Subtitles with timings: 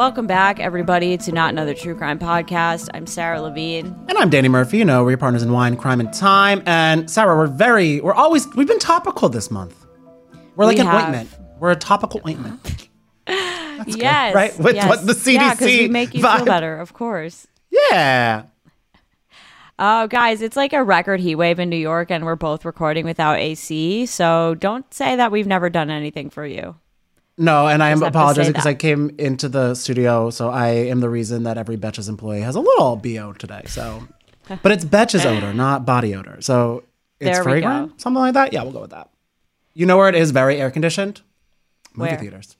[0.00, 2.88] Welcome back, everybody, to Not Another True Crime Podcast.
[2.94, 3.94] I'm Sarah Levine.
[4.08, 4.78] And I'm Danny Murphy.
[4.78, 6.62] You know, we're your partners in wine, crime, and time.
[6.64, 9.84] And Sarah, we're very, we're always, we've been topical this month.
[10.56, 11.02] We're like We an have.
[11.04, 11.28] ointment.
[11.58, 12.88] We're a topical ointment.
[13.28, 14.58] yes, right?
[14.58, 14.88] With yes.
[14.88, 16.36] what the Yeah, 'cause we CDC make you vibe.
[16.38, 17.46] feel better, of course.
[17.70, 18.44] Yeah.
[19.78, 23.04] Oh, guys, it's like a record heat wave in New York, and we're both recording
[23.04, 24.06] without AC.
[24.06, 26.76] So don't say that we've never done anything for you.
[27.40, 28.66] No, and I am Just have to apologizing because.
[28.66, 32.54] I came into the studio, so I am the reason that every Betches employee has
[32.54, 33.62] a little BO today.
[33.66, 34.06] So,
[34.62, 36.36] but it's Betches odor, not body odor.
[36.40, 36.84] So
[37.18, 38.52] it's There fragrant, something like that.
[38.52, 39.08] Yeah, we'll go with that.
[39.72, 41.22] You know where it is very air conditioned?
[41.94, 42.18] Movie Where?
[42.18, 42.58] theaters.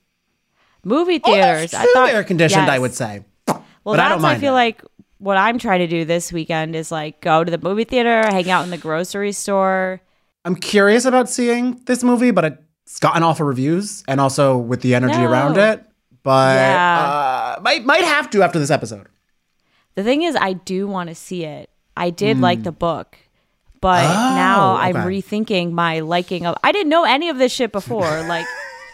[0.83, 1.75] Movie oh, theaters.
[1.75, 3.23] Almost too air conditioned, I would say.
[3.45, 4.41] Well, but that's I don't mind.
[4.41, 4.55] feel it.
[4.55, 4.81] like
[5.19, 8.49] what I'm trying to do this weekend is like go to the movie theater, hang
[8.49, 10.01] out in the grocery store.
[10.43, 12.57] I'm curious about seeing this movie, but it's
[12.99, 15.29] gotten awful reviews and also with the energy No.
[15.31, 15.83] around it.
[16.23, 17.55] But Yeah.
[17.57, 19.07] uh, might might have to after this episode.
[19.95, 21.69] The thing is, I do want to see it.
[21.97, 23.17] I did like the book,
[23.81, 24.03] but
[24.35, 25.01] now I'm Hmm.
[25.01, 26.55] Oh, rethinking my liking of.
[26.63, 28.21] I didn't know any of this shit before.
[28.27, 28.45] like,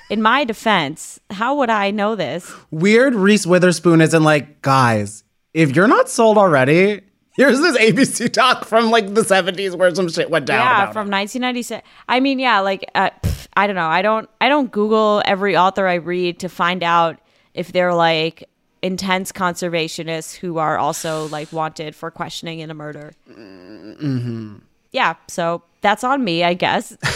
[0.10, 2.52] in my defense, how would I know this?
[2.72, 5.24] Weird Reese Witherspoon isn't like, guys,
[5.54, 7.02] if you're not sold already,
[7.38, 10.60] here's this ABC talk from like the 70s where some shit went down.
[10.66, 11.12] yeah, from it.
[11.16, 11.88] 1996.
[12.10, 13.88] I mean, yeah, like uh, pff, I don't know.
[13.88, 14.30] I don't.
[14.42, 17.20] I don't Google every author I read to find out
[17.54, 18.44] if they're like
[18.84, 23.14] intense conservationists who are also like wanted for questioning in a murder.
[23.30, 24.58] Mm-hmm.
[24.92, 26.96] Yeah, so that's on me, I guess.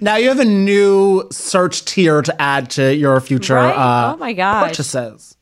[0.00, 3.76] Now you have a new search tier to add to your future Right?
[3.76, 4.68] uh, Oh my gosh.
[4.68, 5.36] purchases.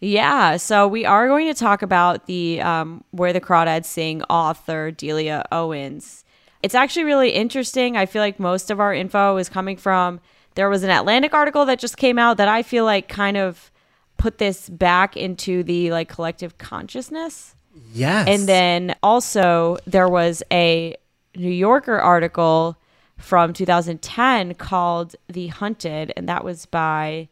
[0.00, 4.90] Yeah, so we are going to talk about the um, Where the Crawdads Sing author
[4.90, 6.24] Delia Owens.
[6.62, 7.96] It's actually really interesting.
[7.96, 10.20] I feel like most of our info is coming from.
[10.54, 13.70] There was an Atlantic article that just came out that I feel like kind of
[14.16, 17.54] put this back into the like collective consciousness.
[17.92, 18.26] Yes.
[18.28, 20.96] And then also there was a
[21.36, 22.76] New Yorker article
[23.16, 27.28] from 2010 called The Hunted, and that was by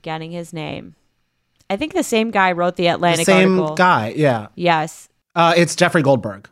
[0.00, 0.94] getting his name.
[1.68, 3.76] I think the same guy wrote the Atlantic the same article.
[3.76, 4.48] guy, yeah.
[4.54, 5.08] Yes.
[5.34, 6.48] Uh, it's Jeffrey Goldberg.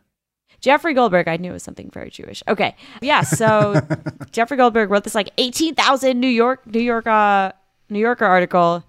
[0.61, 2.43] Jeffrey Goldberg, I knew it was something very Jewish.
[2.49, 2.75] Okay.
[3.03, 3.81] Yeah, so
[4.33, 7.53] Jeffrey Goldberg wrote this like 18,000 New York New York uh
[7.91, 8.83] New Yorker article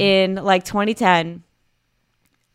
[0.00, 1.42] in like 2010.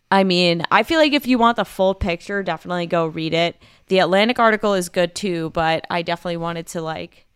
[0.10, 3.58] I mean, I feel like if you want the full picture, definitely go read it.
[3.88, 7.27] The Atlantic article is good too, but I definitely wanted to like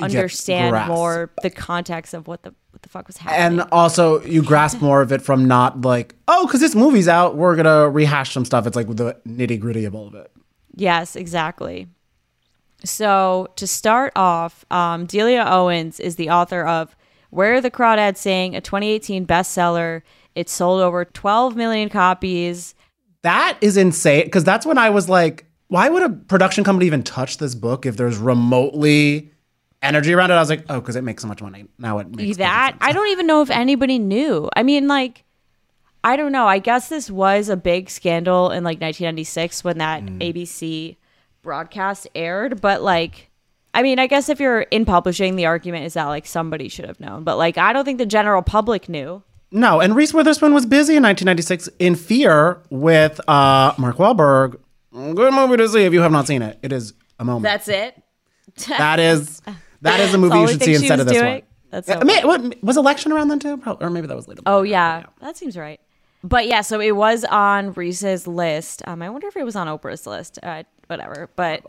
[0.00, 0.88] understand grasp.
[0.88, 3.60] more the context of what the what the fuck was happening.
[3.60, 7.36] And also, you grasp more of it from not like, oh, because this movie's out,
[7.36, 8.66] we're gonna rehash some stuff.
[8.66, 10.30] It's like the nitty gritty of all of it.
[10.74, 11.86] Yes, exactly.
[12.84, 16.96] So to start off, um, Delia Owens is the author of
[17.30, 20.02] Where the Crawdads Sing, a 2018 bestseller.
[20.34, 22.74] It sold over 12 million copies.
[23.22, 24.24] That is insane.
[24.24, 27.86] Because that's when I was like, why would a production company even touch this book
[27.86, 29.30] if there's remotely
[29.82, 30.34] energy around it?
[30.34, 31.66] I was like, oh, because it makes so much money.
[31.78, 34.48] Now it makes that I don't even know if anybody knew.
[34.56, 35.24] I mean, like,
[36.04, 36.46] I don't know.
[36.46, 40.18] I guess this was a big scandal in like 1996 when that Mm.
[40.20, 40.96] ABC
[41.42, 42.60] broadcast aired.
[42.60, 43.30] But like,
[43.74, 46.86] I mean, I guess if you're in publishing, the argument is that like somebody should
[46.86, 47.24] have known.
[47.24, 49.22] But like, I don't think the general public knew.
[49.54, 54.58] No, and Reese Witherspoon was busy in 1996 in Fear with uh, Mark Wahlberg.
[54.92, 56.58] Good movie to see if you have not seen it.
[56.62, 57.42] It is a moment.
[57.44, 58.02] That's it.
[58.78, 59.42] that is
[59.82, 61.34] that is a movie you should see instead of this doing?
[61.34, 61.42] one.
[61.70, 63.56] That's so may- what- was election around then too?
[63.56, 64.42] Probably, or maybe that was later.
[64.46, 65.80] Oh yeah, that seems right.
[66.24, 68.82] But yeah, so it was on Reese's list.
[68.86, 70.38] Um, I wonder if it was on Oprah's list.
[70.42, 71.30] Uh, whatever.
[71.34, 71.64] But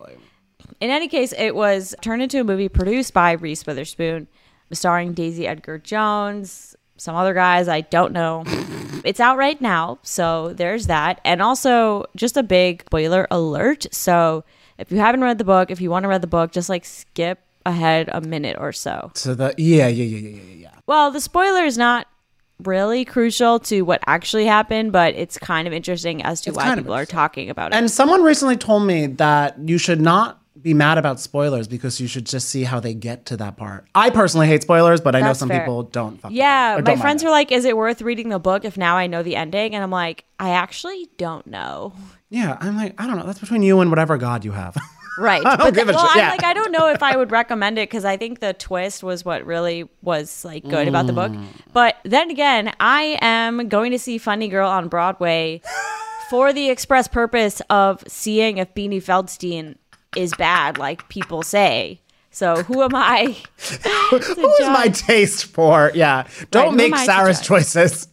[0.79, 4.28] in any case, it was turned into a movie produced by Reese Witherspoon,
[4.72, 8.44] starring Daisy Edgar Jones, some other guys I don't know.
[9.03, 11.19] it's out right now, so there's that.
[11.25, 13.88] And also, just a big spoiler alert.
[13.91, 14.44] So
[14.78, 16.85] if you haven't read the book, if you want to read the book, just like
[16.85, 19.11] skip ahead a minute or so.
[19.16, 20.70] So the yeah yeah yeah yeah yeah yeah.
[20.85, 22.08] Well, the spoiler is not
[22.61, 26.76] really crucial to what actually happened, but it's kind of interesting as to It's why
[26.76, 27.76] people are talking about it.
[27.76, 32.08] And someone recently told me that you should not be mad about spoilers because you
[32.08, 33.88] should just see how they get to that part.
[33.96, 35.61] I personally hate spoilers, but I know some fair.
[35.61, 36.22] people don't.
[36.22, 38.96] Fuck yeah, my don't friends were like, "Is it worth reading the book if now
[38.96, 41.93] I know the ending?" And I'm like, "I actually don't know."
[42.29, 43.26] Yeah, I'm like, I don't know.
[43.26, 44.76] That's between you and whatever God you have.
[45.18, 45.42] Right.
[45.46, 46.12] I don't but give a well, shit.
[46.12, 46.32] I'm Yeah.
[46.32, 49.24] like, I don't know if I would recommend it because I think the twist was
[49.24, 51.32] what really was like good about the book.
[51.32, 51.46] Mm.
[51.74, 55.62] But then again, I am going to see Funny Girl on Broadway
[56.30, 59.76] for the express purpose of seeing if Beanie Feldstein
[60.16, 62.00] is bad, like people say.
[62.32, 63.38] So who am I?
[64.10, 65.92] Who is my taste for?
[65.94, 66.28] Yeah.
[66.50, 68.08] Don't am make Sarah's choices.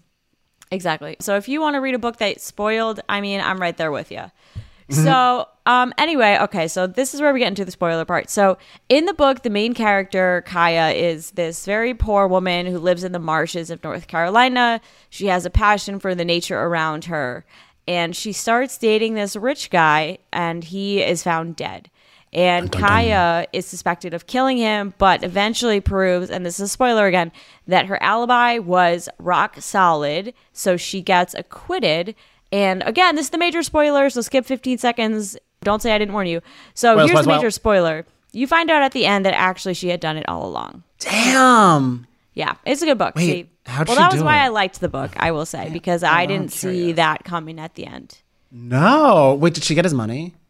[0.71, 1.17] Exactly.
[1.21, 3.91] So if you want to read a book that spoiled, I mean, I'm right there
[3.91, 4.19] with you.
[4.19, 5.05] Mm-hmm.
[5.05, 8.29] So, um, anyway, okay, so this is where we get into the spoiler part.
[8.29, 8.59] So,
[8.89, 13.13] in the book, the main character, Kya, is this very poor woman who lives in
[13.13, 14.81] the marshes of North Carolina.
[15.11, 17.45] She has a passion for the nature around her.
[17.87, 21.89] And she starts dating this rich guy, and he is found dead.
[22.33, 27.07] And Kya is suspected of killing him, but eventually proves, and this is a spoiler
[27.07, 27.31] again,
[27.69, 30.35] that her alibi was rock solid.
[30.53, 32.17] So she gets acquitted.
[32.51, 35.37] And again, this is the major spoiler, so skip 15 seconds.
[35.63, 36.41] Don't say I didn't warn you.
[36.75, 37.75] So Spoil, here's spoil, the major spoil.
[37.75, 38.07] spoiler.
[38.33, 40.85] You find out at the end that actually she had done it all along.
[41.01, 42.07] Damn.
[42.35, 43.15] Yeah, it's a good book.
[43.17, 44.45] Wait, See, how'd well, she that was why it?
[44.45, 47.87] I liked the book, I will say, because I didn't see that coming at the
[47.87, 48.19] end.
[48.53, 49.37] No.
[49.41, 50.35] Wait, did she get his money?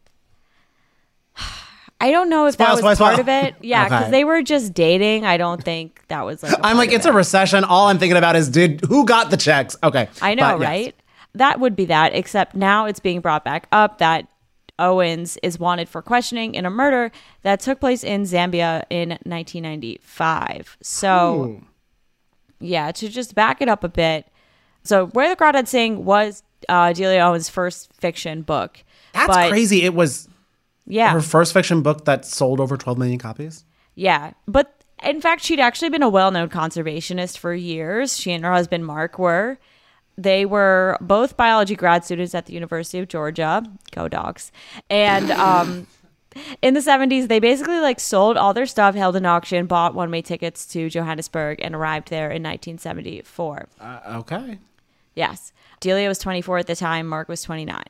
[1.99, 3.07] I don't know if that was spoil, spoil.
[3.09, 3.55] part of it.
[3.61, 4.11] Yeah, because Okay.
[4.11, 5.25] they were just dating.
[5.25, 6.53] I don't think that was like.
[6.63, 7.63] I'm like, it's a recession.
[7.63, 9.75] All I'm thinking about is did who got the checks?
[9.83, 10.07] Okay.
[10.21, 10.67] I know, But yes.
[10.67, 10.95] right?
[11.35, 14.27] That would be that, except now it's being brought back up that
[14.81, 17.11] Owens is wanted for questioning in a murder
[17.43, 20.77] that took place in Zambia in 1995.
[20.81, 21.61] So,
[22.59, 24.27] yeah, to just back it up a bit.
[24.83, 28.83] So, Where the Crawdad Sing was uh, Delia Owens' first fiction book.
[29.13, 29.83] That's but, crazy.
[29.83, 30.27] It was
[30.85, 31.11] Yeah.
[31.11, 33.63] her first fiction book that sold over 12 million copies.
[33.95, 38.17] Yeah, but in fact, she'd actually been a well-known conservationist for years.
[38.17, 39.57] She and her husband Mark were.
[40.17, 43.63] They were both biology grad students at the University of Georgia.
[43.91, 44.51] Go dogs!
[44.89, 45.87] And um,
[46.61, 50.21] in the '70s, they basically like sold all their stuff, held an auction, bought one-way
[50.21, 53.67] tickets to Johannesburg, and arrived there in 1974.
[53.79, 54.59] Uh, okay.
[55.15, 55.51] Yes.
[55.79, 57.07] Delia was 24 at the time.
[57.07, 57.83] Mark was 29.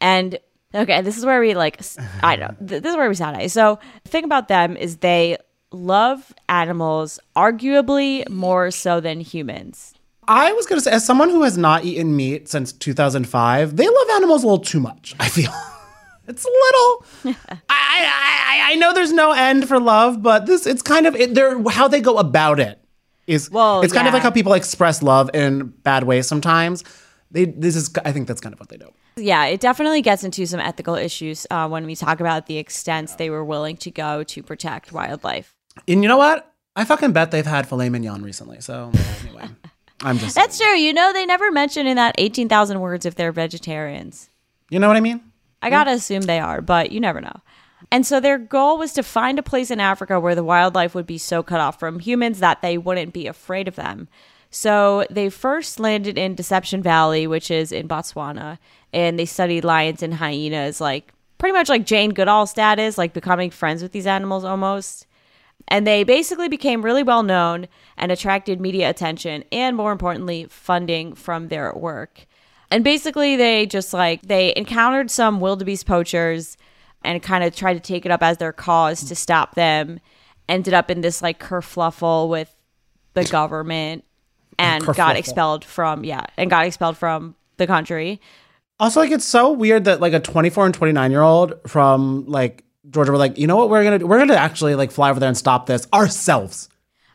[0.00, 0.38] And
[0.74, 1.80] okay, this is where we like,
[2.22, 3.46] I don't know, th- this is where we eye.
[3.48, 5.36] So the thing about them is they
[5.72, 9.94] love animals arguably more so than humans.
[10.30, 14.10] I was gonna say, as someone who has not eaten meat since 2005, they love
[14.14, 15.16] animals a little too much.
[15.18, 15.50] I feel
[16.28, 17.04] it's a little.
[17.68, 21.16] I, I I I know there's no end for love, but this it's kind of
[21.16, 22.80] it, they're how they go about it
[23.26, 26.84] is Well, it's kind of like how people express love in bad ways sometimes.
[27.32, 28.92] They this is I think that's kind of what they do.
[29.16, 33.16] Yeah, it definitely gets into some ethical issues uh, when we talk about the extents
[33.16, 35.56] they were willing to go to protect wildlife.
[35.88, 36.54] And you know what?
[36.76, 38.60] I fucking bet they've had filet mignon recently.
[38.60, 38.92] So
[39.26, 39.48] anyway,
[40.02, 40.76] I'm just That's true.
[40.76, 44.30] You know, they never mention in that 18,000 words if they're vegetarians.
[44.70, 45.20] you know what I mean.
[45.62, 47.40] I gotta assume they are, but you never know.
[47.90, 51.06] And so their goal was to find a place in Africa where the wildlife would
[51.06, 54.08] be so cut off from humans that they wouldn't be afraid of them.
[54.50, 58.58] So they first landed in Deception Valley, which is in Botswana,
[58.92, 63.50] and they studied lions and hyenas, like pretty much like Jane Goodall status, like becoming
[63.50, 65.06] friends with these animals almost.
[65.68, 71.14] And they basically became really well known and attracted media attention and, more importantly, funding
[71.14, 72.26] from their work.
[72.70, 76.56] And basically, they just like they encountered some wildebeest poachers
[77.02, 80.00] and kind of tried to take it up as their cause to stop them.
[80.48, 82.54] Ended up in this like kerfluffle with
[83.14, 84.04] the government
[84.58, 88.20] and got expelled from yeah, and got expelled from the country.
[88.78, 92.64] Also, like it's so weird that like a 24 and 29 year old from like
[92.90, 95.28] Georgia were like, you know what, we're gonna we're gonna actually like fly over there
[95.28, 96.68] and stop this ourselves.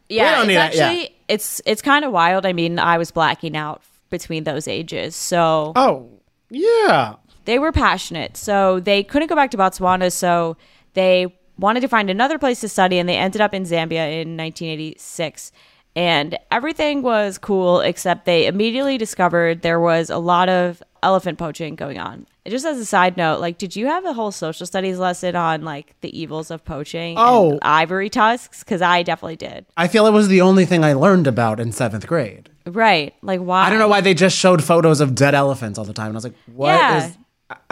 [0.10, 0.86] Yeah, it's that, yeah.
[0.86, 2.46] actually it's it's kind of wild.
[2.46, 6.10] I mean, I was blacking out between those ages, so Oh
[6.50, 7.16] yeah,
[7.46, 8.38] they were passionate.
[8.38, 10.58] So they couldn't go back to Botswana, so
[10.94, 14.38] they wanted to find another place to study, and they ended up in Zambia in
[14.38, 15.52] 1986.
[15.98, 21.76] And everything was cool, except they immediately discovered there was a lot of elephant poaching
[21.76, 22.28] going on.
[22.48, 25.64] Just as a side note, like, did you have a whole social studies lesson on
[25.64, 27.52] like the evils of poaching Oh.
[27.52, 28.64] and ivory tusks?
[28.64, 29.66] Because I definitely did.
[29.76, 32.50] I feel it was the only thing I learned about in seventh grade.
[32.68, 33.14] Right?
[33.24, 33.66] Like, why?
[33.66, 36.16] I don't know why they just showed photos of dead elephants all the time, and
[36.16, 36.74] I was like, what
[37.04, 37.18] is?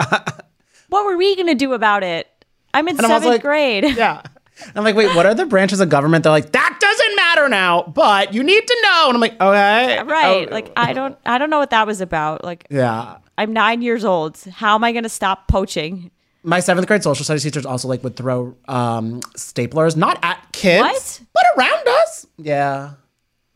[0.00, 0.18] Yeah.
[0.88, 2.26] what were we gonna do about it?
[2.72, 3.84] I'm in And seventh like, grade.
[3.96, 4.22] Yeah.
[4.66, 6.22] And I'm like, wait, what are the branches of government?
[6.22, 9.04] They're like, that doesn't matter now, but you need to know.
[9.08, 10.48] And I'm like, okay, right.
[10.48, 12.44] Oh, like i don't i don't know what that was about.
[12.44, 13.16] Like yeah.
[13.36, 14.38] i'm nine years old.
[14.52, 16.10] How am i going to stop poaching?
[16.44, 20.82] My seventh grade social studies teachers also like would throw um, staplers not at kids
[20.82, 21.20] What?
[21.32, 22.26] but around us.
[22.36, 22.90] Yeah.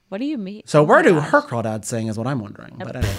[0.08, 0.62] What do you mean?
[0.64, 1.28] So Oh where do gosh.
[1.30, 3.12] her crawdads sing is what i'm wondering but anyway.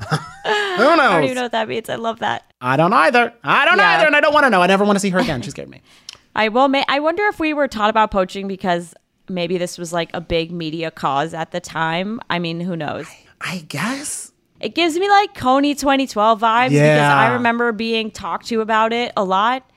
[0.10, 0.98] Who knows?
[1.00, 1.88] i don't even know what that means.
[1.88, 2.44] I love that.
[2.60, 3.32] I don't either.
[3.42, 3.88] I don't Yeah.
[3.96, 4.62] either and i don't want to know.
[4.62, 5.42] I never want to see her again.
[5.42, 5.80] She scared me
[6.34, 8.94] i will may i wonder if we were taught about poaching because
[9.30, 12.20] maybe this was like a big media cause at the time.
[12.28, 13.06] I mean who knows?
[13.40, 14.32] I guess.
[14.60, 19.12] It gives me like Kony 2012 vibes because i remember being talked to about it
[19.16, 19.68] a lot.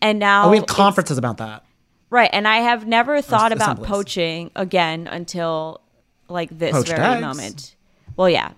[0.00, 1.64] And now oh, we have conferences about that.
[2.10, 3.88] Right, and I have never thought about assemblies.
[3.88, 5.80] poaching again until
[6.28, 7.20] like this Poached very eggs.
[7.22, 7.76] moment.
[8.16, 8.52] Well, yeah,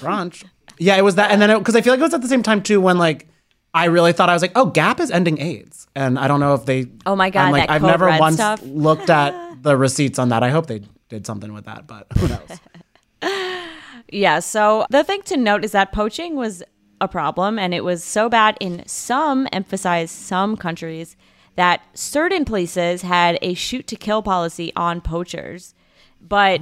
[0.00, 0.44] brunch.
[0.78, 2.42] Yeah, it was that, and then because I feel like it was at the same
[2.42, 3.28] time too when like
[3.74, 6.54] I really thought I was like, oh, Gap is ending AIDS, and I don't know
[6.54, 6.86] if they.
[7.04, 8.60] Oh my God, I'm like, I've never once stuff.
[8.64, 10.42] looked at the receipts on that.
[10.42, 12.60] I hope they did something with that, but who knows?
[14.12, 14.38] yeah.
[14.40, 16.62] So the thing to note is that poaching was
[17.00, 21.16] a problem, and it was so bad in some, emphasize some countries,
[21.56, 25.74] that certain places had a shoot to kill policy on poachers,
[26.20, 26.60] but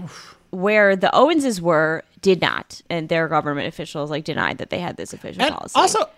[0.50, 4.96] where the Owenses were did not, and their government officials like denied that they had
[4.96, 5.74] this official And policy.
[5.76, 6.08] also,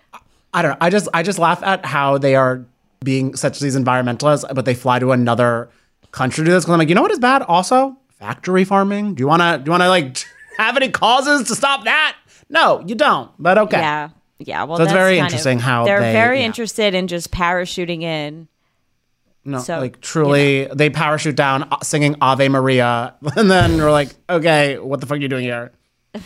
[0.57, 0.77] I don't know.
[0.81, 2.65] I just I just laugh at how they are
[3.03, 5.69] being such these environmentalists, but they fly to another
[6.11, 7.41] country to do this because I'm like, you know what is bad?
[7.43, 9.13] Also, factory farming.
[9.15, 10.17] Do you wanna do you wanna like
[10.57, 12.15] have any causes to stop that?
[12.49, 13.29] No, you don't.
[13.37, 13.77] But okay.
[13.79, 14.09] Yeah.
[14.39, 14.63] Yeah.
[14.63, 16.45] Well, So it's that's very kind of- interesting how they're they- very yeah.
[16.45, 18.47] interested in just parachuting in.
[19.45, 24.09] No, So, like truly, they parachute down uh, singing Ave Maria, and then we're like,
[24.29, 25.71] okay, what the fuck are you doing here?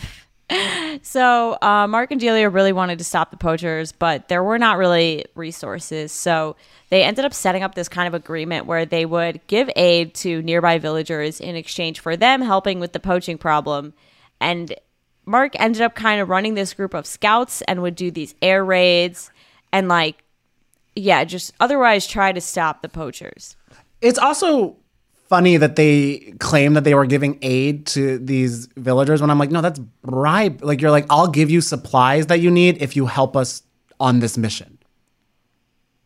[1.02, 4.78] So uh, Mark and Delia really wanted to stop the poachers, but there were not
[4.78, 6.12] really resources.
[6.12, 6.56] So
[6.90, 10.42] they ended up setting up this kind of agreement where they would give aid to
[10.42, 13.94] nearby villagers in exchange for them helping with the poaching problem.
[14.40, 14.74] And
[15.26, 18.64] Mark ended up kind of running this group of scouts and would do these air
[18.64, 19.30] raids
[19.72, 20.22] and like,
[20.94, 23.56] yeah, just otherwise try to stop the poachers.
[24.00, 24.76] It's also
[25.32, 29.50] funny that they claim that they were giving aid to these villagers when I'm like,
[29.50, 30.62] no, that's bribe.
[30.62, 33.62] Like you're like, I'll give you supplies that you need if you help us
[33.98, 34.76] on this mission.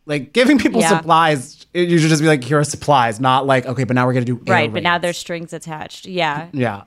[0.06, 0.96] Like giving people Yeah.
[0.98, 4.12] supplies, you should just be like, here are supplies, not like, okay, but now we're
[4.12, 6.06] gonna do air Right, but now there's strings attached.
[6.06, 6.46] Yeah.
[6.52, 6.82] Yeah.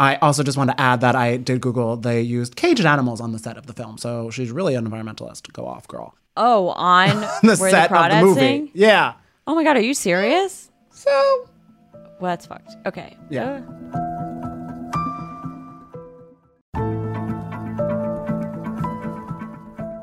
[0.00, 3.30] I also just want to add that I did Google they used caged animals on
[3.32, 3.98] the set of the film.
[3.98, 5.52] So she's really an environmentalist.
[5.52, 6.14] Go off, girl.
[6.36, 7.08] Oh, on
[7.42, 8.40] The set the of the movie.
[8.40, 8.70] sing?
[8.74, 9.14] Yeah.
[9.46, 10.70] Oh my god, are you serious?
[10.90, 11.48] So
[12.20, 12.76] Well, that's fucked.
[12.86, 13.16] Okay.
[13.30, 13.62] Yeah.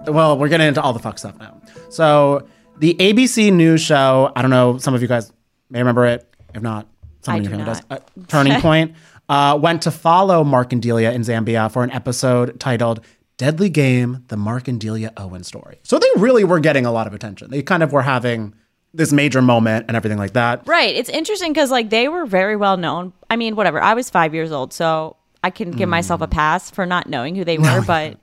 [0.07, 1.59] Uh, well, we're getting into all the fuck stuff now.
[1.89, 2.47] So
[2.79, 5.31] the ABC news show, I don't know, some of you guys
[5.69, 6.27] may remember it.
[6.53, 6.87] If not,
[7.21, 7.81] someone I in your family does.
[7.89, 8.95] Uh, Turning Point
[9.27, 13.01] uh, went to follow Mark and Delia in Zambia for an episode titled
[13.37, 15.79] Deadly Game, the Mark and Delia Owen story.
[15.83, 17.51] So they really were getting a lot of attention.
[17.51, 18.55] They kind of were having
[18.95, 20.67] this major moment and everything like that.
[20.67, 20.95] right.
[20.95, 23.13] It's interesting because like they were very well known.
[23.29, 23.81] I mean, whatever.
[23.81, 25.91] I was five years old, so I can give hmm.
[25.91, 27.83] myself a pass for not knowing who they were.
[27.87, 28.17] but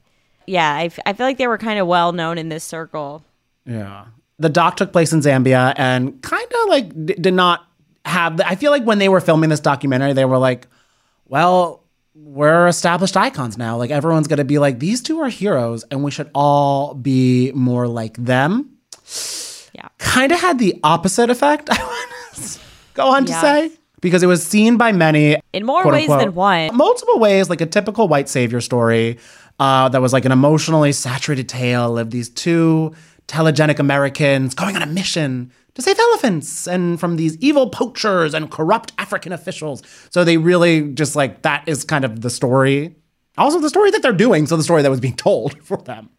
[0.47, 3.25] yeah, I, f- I feel like they were kind of well known in this circle.
[3.67, 4.07] Yeah.
[4.39, 7.65] The doc took place in Zambia and kind of like d- did not
[8.05, 8.39] have.
[8.39, 10.67] The, I feel like when they were filming this documentary, they were like,
[11.27, 13.77] well, we're established icons now.
[13.77, 17.53] Like everyone's going to be like, these two are heroes and we should all be
[17.53, 18.79] more like them.
[20.03, 20.11] Yeah.
[20.11, 22.59] Kind of had the opposite effect, I want to
[22.95, 23.71] go on to say.
[24.01, 26.77] Because it was seen by many In more ways unquote, than one.
[26.77, 29.19] Multiple ways, like a typical white savior story
[29.61, 32.93] uh, that was like an emotionally saturated tale of these two
[33.29, 38.51] telegenic Americans going on a mission to save elephants and from these evil poachers and
[38.51, 39.83] corrupt African officials.
[40.11, 42.97] So they really just like that is kind of the story.
[43.39, 44.47] Also, the story that they're doing.
[44.47, 46.11] So the story that was being told for them.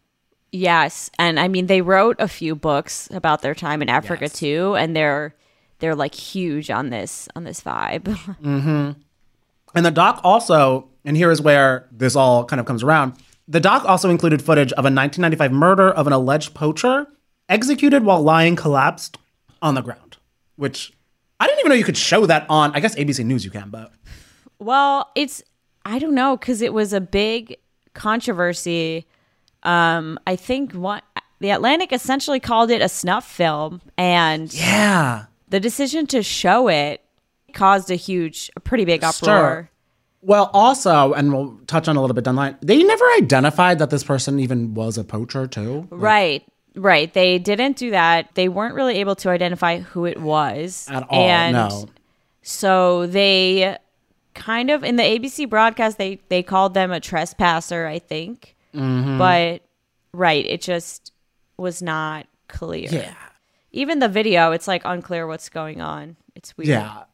[0.54, 4.34] Yes, and I mean they wrote a few books about their time in Africa Yes.
[4.34, 5.34] too, and they're
[5.80, 8.04] they're like huge on this on this vibe.
[8.42, 8.92] Mm-hmm.
[9.74, 13.14] And the doc also, and here is where this all kind of comes around.
[13.48, 17.08] The doc also included footage of a 1995 murder of an alleged poacher
[17.48, 19.18] executed while lying collapsed
[19.60, 20.18] on the ground,
[20.54, 20.92] which
[21.40, 23.70] I didn't even know you could show that on, I guess ABC News you can,
[23.70, 23.92] but
[24.60, 25.42] Well, it's
[25.84, 27.56] I don't know because it was a big
[27.94, 29.04] controversy.
[29.64, 31.04] Um, I think what
[31.40, 35.26] the Atlantic essentially called it a snuff film, and yeah.
[35.48, 37.02] the decision to show it
[37.52, 39.70] caused a huge, a pretty big uproar.
[40.22, 43.78] Well, also, and we'll touch on a little bit down the line, they never identified
[43.78, 45.86] that this person even was a poacher, too.
[45.90, 46.42] Right,
[46.74, 47.12] right.
[47.12, 48.34] They didn't do that.
[48.34, 51.88] They weren't really able to identify who it was At all, And no.
[52.40, 53.76] So they
[54.34, 58.53] kind of in the ABC broadcast they they called them a trespasser, I think.
[58.74, 59.18] Mm-hmm.
[59.18, 59.62] But
[60.12, 61.12] right, it just
[61.56, 62.88] was not clear.
[62.90, 63.14] Yeah.
[63.72, 66.16] Even the video, it's like unclear what's going on.
[66.34, 66.68] It's weird.
[66.68, 67.04] Yeah.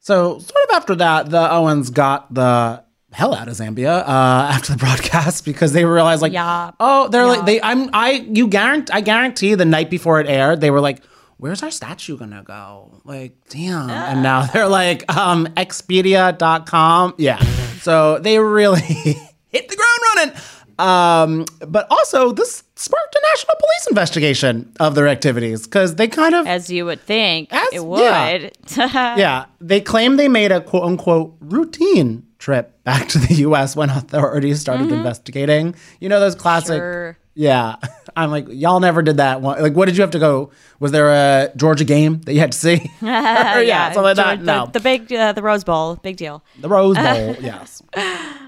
[0.00, 4.04] So sort of after that, the Owens got the hell out of Zambia uh,
[4.52, 6.70] after the broadcast because they realized like, Yeah.
[6.80, 7.28] oh, they're Yeah.
[7.28, 7.60] like they.
[7.60, 11.02] I'm I you guarantee I guarantee the night before it aired, they were like.
[11.40, 13.00] Where's our statue gonna go?
[13.04, 13.88] Like, damn.
[13.90, 17.14] And now they're like, um, Expedia.com.
[17.18, 17.38] Yeah.
[17.80, 18.80] So they really
[19.46, 20.42] hit the ground running.
[20.78, 26.34] Um, but also this sparked a national police investigation of their activities because they kind
[26.34, 28.52] of As you would think, As- it would.
[28.76, 33.74] yeah they claim they made a quote unquote routine trip back to the U.S.
[33.74, 35.74] when authorities started investigating.
[36.00, 36.80] You know those classic.
[36.80, 36.80] Mm-hmm.
[36.80, 37.18] Sure.
[37.34, 37.76] Yeah,
[38.16, 39.40] I'm like y'all never did that.
[39.40, 39.60] One.
[39.60, 40.50] Like, what did you have to go?
[40.80, 42.90] Was there a Georgia game that you had to see?
[43.02, 44.72] Or, yeah, something like that.
[44.72, 46.42] The, the big, uh, the Rose Bowl, big deal.
[46.60, 47.36] the Rose Bowl.
[47.40, 47.82] yes,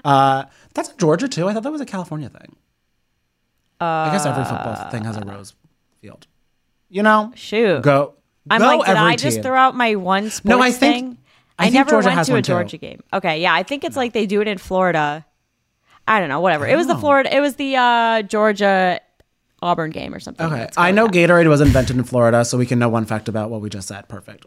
[0.05, 1.47] uh, that's in Georgia too.
[1.47, 2.55] I thought that was a California thing.
[3.79, 5.55] I guess every football thing has a rose
[6.01, 6.27] field.
[6.89, 7.81] You know, Shoot.
[7.81, 8.13] go.
[8.49, 9.43] I'm go like, did every I just team.
[9.43, 11.17] throw out my one sports No, I think- thing?
[11.59, 12.51] I I, think never Georgia went to a one, too.
[12.53, 13.03] Georgia game.
[13.13, 15.25] Okay, yeah, I think it's like they do it in Florida.
[16.07, 16.65] I don't know, whatever.
[16.65, 17.35] It was the Florida.
[17.35, 18.99] It was the uh, Georgia
[19.61, 20.45] Auburn game or something.
[20.45, 21.07] Okay, I know.
[21.07, 23.87] Gatorade was invented in Florida, so we can know one fact about what we just
[23.87, 24.07] said.
[24.07, 24.45] Perfect.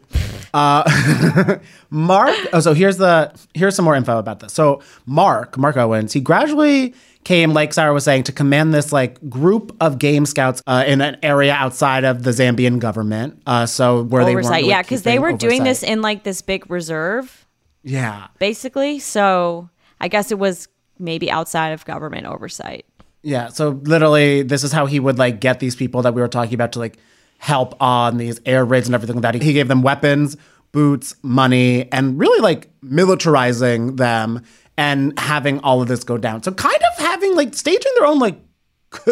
[0.53, 1.57] Uh,
[1.89, 2.35] Mark.
[2.51, 4.53] Oh, so here's the here's some more info about this.
[4.53, 6.93] So Mark, Mark Owens, he gradually
[7.23, 11.01] came, like Sarah was saying, to command this like group of game scouts uh, in
[11.01, 13.41] an area outside of the Zambian government.
[13.45, 14.57] Uh, so where they weren't oversight.
[14.57, 17.45] really yeah, because they were doing this in like this big reserve,
[17.83, 18.99] Yeah, basically.
[18.99, 19.69] So
[19.99, 20.67] I guess it was
[20.99, 22.85] maybe outside of government oversight.
[23.25, 26.27] Yeah, so literally, this is how he would like get these people that we were
[26.27, 26.99] talking about to like
[27.39, 29.41] help on these air raids and everything like that.
[29.41, 30.37] He gave them weapons,
[30.71, 34.43] boots, money, and really like militarizing them
[34.77, 36.43] and having all of this go down.
[36.43, 38.39] So kind of having like staging their own like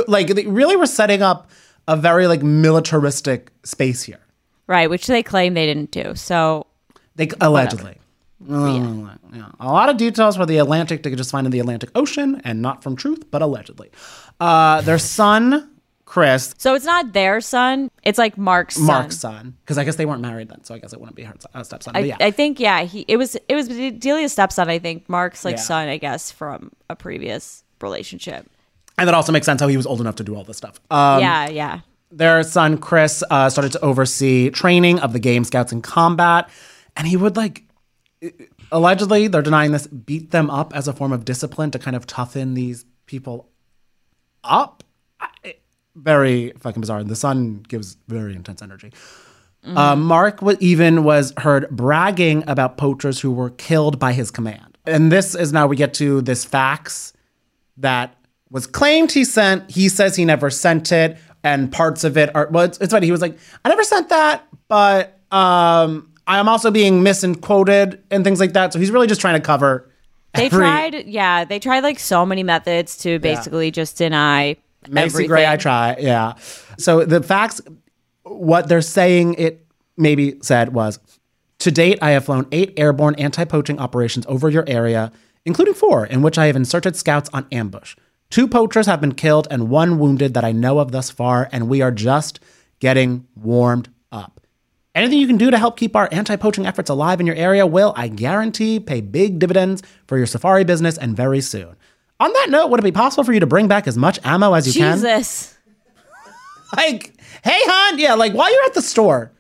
[0.08, 1.50] like they really were setting up
[1.88, 4.20] a very like militaristic space here.
[4.68, 6.14] Right, which they claim they didn't do.
[6.14, 6.68] So
[7.16, 7.94] They allegedly.
[7.94, 8.03] Uh,
[8.48, 9.50] yeah.
[9.60, 12.62] A lot of details for the Atlantic to just find in the Atlantic Ocean and
[12.62, 13.90] not from truth, but allegedly.
[14.40, 15.70] Uh, their son,
[16.06, 18.86] Chris, so it's not their son, it's like Mark's son.
[18.86, 21.24] Mark's son, because I guess they weren't married then, so I guess it wouldn't be
[21.24, 21.96] her uh, stepson.
[21.96, 25.08] I, But yeah, I think yeah, he it was it was Delia's stepson, I think.
[25.10, 25.62] Mark's like Yeah.
[25.62, 28.46] son, I guess, from a previous relationship.
[28.98, 30.80] and that also makes sense how he was old enough to do all this stuff.
[30.92, 31.80] Um, yeah, yeah.
[32.12, 36.48] their son Chris uh, started to oversee training of the Game Scouts in combat,
[36.96, 37.64] and he would like
[38.72, 42.08] allegedly they're denying this beat them up as a form of discipline to kind of
[42.08, 43.50] toughen these people
[44.44, 44.84] up.
[45.96, 47.00] Very fucking bizarre.
[47.00, 48.92] And the sun gives very intense energy.
[49.64, 54.78] Uh, Mark even was heard bragging about poachers who were killed by his command.
[54.86, 57.14] And this is now we get to this fax
[57.78, 58.16] that
[58.50, 59.72] was claimed he sent.
[59.72, 62.50] He says he never sent it, and parts of it are.
[62.52, 63.08] Well, it's, it's funny.
[63.08, 68.24] He was like, "I never sent that," but um, I am also being misquoted and
[68.24, 68.74] things like that.
[68.74, 69.90] So he's really just trying to cover.
[70.34, 74.58] They every- tried yeah, they tried like so many methods to basically just deny
[74.90, 75.28] Macy everything.
[75.28, 75.96] Gray, I try.
[76.00, 76.34] Yeah.
[76.78, 77.62] So the facts,
[78.24, 79.66] what they're saying it
[79.98, 81.00] maybe said was
[81.60, 85.12] to date, I have flown eight airborne anti poaching operations over your area,
[85.46, 87.96] including four in which I have inserted scouts on ambush.
[88.30, 91.70] Two poachers have been killed and one wounded that I know of thus far, and
[91.70, 92.40] we are just
[92.80, 94.42] getting warmed up.
[94.96, 97.66] Anything you can do to help keep our anti poaching efforts alive in your area
[97.66, 101.76] will, I guarantee, pay big dividends for your safari business and very soon.
[102.20, 104.54] On that note, would it be possible for you to bring back as much ammo
[104.54, 104.98] as you can?
[104.98, 105.58] Jesus.
[106.78, 109.32] like, hey, hon, yeah, like while you're at the store.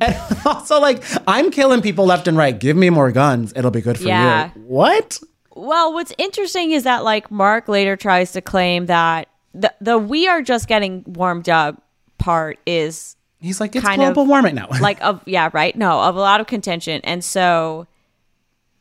[0.00, 2.56] And also, like, I'm killing people left and right.
[2.56, 3.52] Give me more guns.
[3.56, 4.50] It'll be good for Yeah.
[4.54, 4.62] you.
[4.62, 5.18] What?
[5.56, 10.28] Well, what's interesting is that like Mark later tries to claim that the the we
[10.28, 11.82] are just getting warmed up
[12.18, 14.66] part is He's like, it's Kind of global warming now.
[14.80, 17.86] like of yeah right no of a lot of contention and so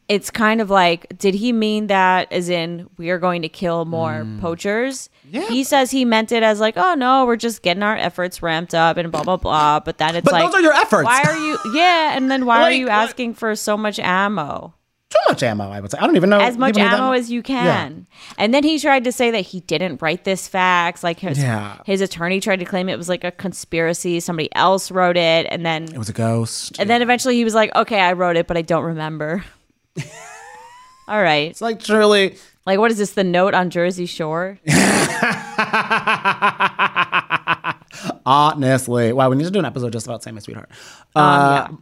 [0.08, 3.86] it's kind of like did he mean that as in we are going to kill
[3.86, 5.36] more poachers Hmm.
[5.36, 5.48] Yeah.
[5.50, 8.74] he says he meant it as like oh no we're just getting our efforts ramped
[8.74, 11.04] up and blah blah blah but then it's But like those are your efforts.
[11.04, 14.00] why are you yeah and then why are Like, you what- asking for so much
[14.00, 14.74] ammo
[15.10, 15.98] Too much ammo, I would say.
[16.00, 16.40] I don't even know.
[16.40, 18.06] as much ammo as you can.
[18.38, 21.02] And then he tried to say that he didn't write this fax.
[21.02, 21.78] Like his, Yeah.
[21.86, 24.20] his attorney tried to claim it was like a conspiracy.
[24.20, 25.48] Somebody else wrote it.
[25.50, 26.78] And then It was a ghost.
[26.78, 29.46] and then eventually he was like, okay, I wrote it, but I don't remember.
[31.08, 31.50] All right.
[31.52, 32.36] it's like truly.
[32.66, 33.12] Like, what is this?
[33.12, 34.60] The note on Jersey Shore?
[38.26, 40.70] Honestly, wow, we need to do an episode just about Sammi Sweetheart.
[41.16, 41.78] Um, Uh, yeah.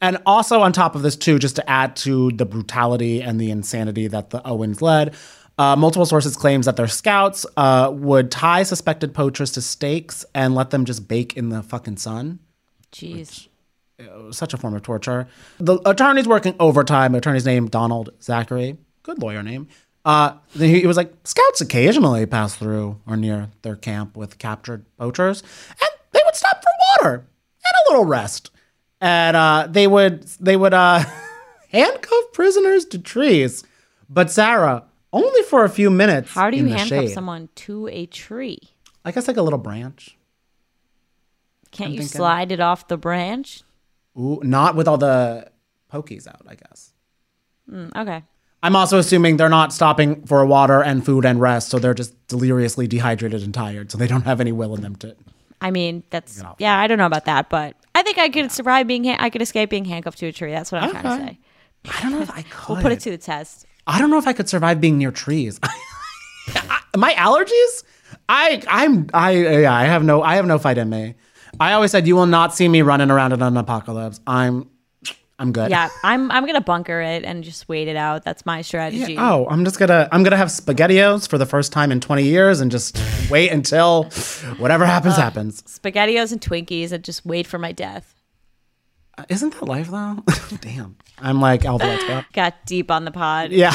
[0.00, 3.50] And also on top of this too, just to add to the brutality and the
[3.50, 5.14] insanity that the Owens led,
[5.58, 10.54] uh, multiple sources claims that their scouts uh, would tie suspected poachers to stakes and
[10.54, 12.38] let them just bake in the fucking sun.
[12.92, 13.48] Jeez.
[13.98, 15.26] It was such a form of torture.
[15.58, 17.16] The attorney's working overtime.
[17.16, 19.66] Attorney's name Donald Zachary, good lawyer name.
[20.04, 24.84] Uh, he, he was like, scouts occasionally pass through or near their camp with captured
[24.96, 26.70] poachers, and they would stop for
[27.02, 28.50] water and a little rest,
[29.00, 31.04] and uh, they would they would uh,
[31.70, 33.64] handcuff prisoners to trees.
[34.08, 36.32] But Sarah, only for a few minutes.
[36.32, 37.10] How do you handcuff shade.
[37.14, 38.58] someone to a tree?
[39.04, 40.16] I guess like a little branch.
[41.70, 43.62] Can't I'm you thinking- slide it off the branch?
[44.18, 45.50] Ooh, not with all the
[45.92, 46.92] pokies out, I guess.
[47.70, 48.24] Mm, okay.
[48.62, 52.14] I'm also assuming they're not stopping for water and food and rest, so they're just
[52.26, 55.14] deliriously dehydrated and tired, so they don't have any will in them to.
[55.60, 56.78] I mean, that's yeah.
[56.78, 59.04] I don't know about that, but I think I could survive being.
[59.04, 60.52] Ha- I could escape being handcuffed to a tree.
[60.52, 61.38] That's what I'm trying to say.
[61.96, 62.68] I don't know if I could.
[62.68, 63.66] We'll put it to the test.
[63.88, 65.58] I don't know if I could survive being near trees.
[66.96, 67.84] My allergies?
[68.28, 71.14] I I'm I yeah, I have no I have no fight in me.
[71.58, 74.20] I always said you will not see me running around in an apocalypse.
[74.26, 74.68] I'm
[75.40, 75.70] I'm good.
[75.70, 76.30] Yeah, I'm.
[76.32, 78.24] I'm gonna bunker it and just wait it out.
[78.24, 79.16] That's my strategy.
[79.16, 82.60] Oh, I'm just gonna I'm gonna have spaghettios for the first time in 20 years
[82.60, 84.04] and just wait until
[84.58, 85.62] whatever happens happens.
[85.62, 88.16] Spaghettios and Twinkies and just wait for my death.
[89.16, 90.24] Uh, Isn't that life though?
[90.60, 90.96] Damn.
[91.18, 91.78] I'm like bro.
[92.32, 93.50] Got deep on the pod.
[93.50, 93.72] Yeah.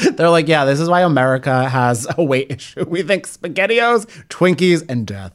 [0.16, 2.84] They're like, yeah, this is why America has a weight issue.
[2.84, 5.32] We think spaghettios, Twinkies, and death.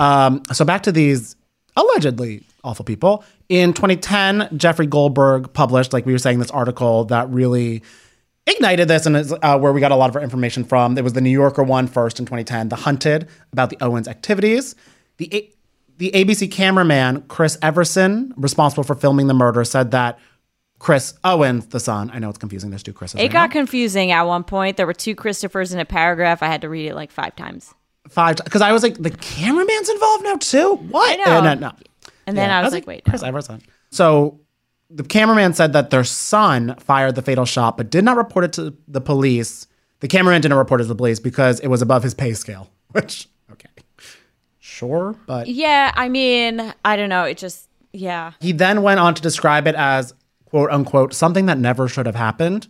[0.00, 1.36] Um, so back to these
[1.76, 3.24] allegedly awful people.
[3.48, 7.82] In 2010, Jeffrey Goldberg published, like we were saying, this article that really
[8.46, 10.94] ignited this and is uh, where we got a lot of our information from.
[10.94, 14.74] There was the New Yorker one first in 2010, The Hunted, about the Owens activities.
[15.18, 15.52] The A-
[15.98, 20.18] the ABC cameraman Chris Everson, responsible for filming the murder, said that
[20.78, 22.68] Chris Owens, the son, I know it's confusing.
[22.68, 23.18] There's two Chris's.
[23.18, 23.52] It right got now.
[23.52, 24.76] confusing at one point.
[24.76, 26.42] There were two Christophers in a paragraph.
[26.42, 27.72] I had to read it like five times.
[28.10, 30.74] five because I was like, the cameraman's involved now too.
[30.90, 31.18] What?
[31.18, 31.36] I know.
[31.38, 31.72] And then, no.
[32.26, 33.28] And then Yeah, I was, like, wait, Chris no.
[33.28, 33.62] Everson.
[33.90, 34.40] So
[34.90, 38.52] the cameraman said that their son fired the fatal shot, but did not report it
[38.54, 39.66] to the police.
[40.00, 42.70] The cameraman didn't report it to the police because it was above his pay scale.
[42.92, 43.68] Which, okay,
[44.58, 47.24] sure, but Yeah, I mean, I don't know.
[47.24, 48.32] It just, yeah.
[48.40, 50.14] he then went on to describe it as
[50.46, 52.68] quote unquote something that never should have happened.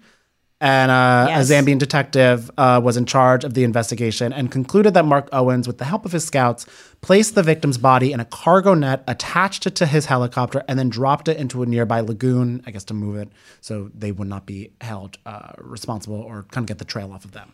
[0.61, 1.51] And uh, Yes.
[1.51, 5.67] a Zambian detective uh, was in charge of the investigation and concluded that Mark Owens,
[5.67, 6.65] with the help of his scouts,
[7.03, 10.89] placed the victim's body in a cargo net, attached it to his helicopter, and then
[10.89, 13.29] dropped it into a nearby lagoon, I guess to move it
[13.61, 17.27] so they would not be held uh, responsible or kind of get the trail off
[17.27, 17.53] of them.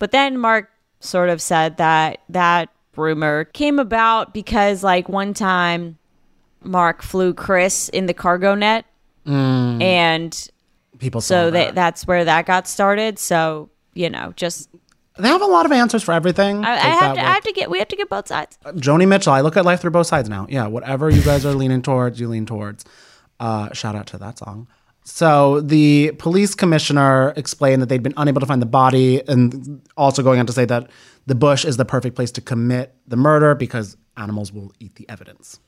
[0.00, 5.98] But then Mark sort of said that that rumor came about because, like, one time
[6.62, 8.86] Mark flew Chris in the cargo net.
[9.24, 9.82] Mm.
[9.82, 10.50] And
[10.98, 11.74] People so that.
[11.74, 13.18] that's where that got started.
[13.18, 14.70] So, you know, just
[15.18, 16.64] they have a lot of answers for everything.
[16.64, 18.58] I, I have to, I have to get, we have to get both sides.
[18.64, 20.46] Joni Mitchell, I look at life through both sides now.
[20.48, 22.84] Yeah, whatever you guys are leaning towards, you lean towards.
[23.38, 24.66] Uh, shout out to that song.
[25.04, 30.22] So the police commissioner explained that they'd been unable to find the body, and also
[30.22, 30.90] going on to say that
[31.26, 35.08] the bush is the perfect place to commit the murder because animals will eat the
[35.08, 35.60] evidence.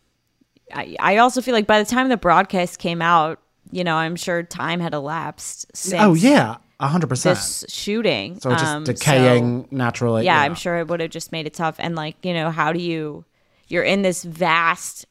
[0.73, 4.16] I, I also feel like by the time the broadcast came out, you know, I'm
[4.16, 7.37] sure time had elapsed since Oh yeah, hundred percent.
[7.37, 8.38] this shooting.
[8.40, 10.24] So just Um, decaying so- naturally.
[10.24, 11.76] yeah, I'm sure it would have just made it tough.
[11.79, 13.24] And like, you know, how do you?
[13.68, 15.07] You're in this vast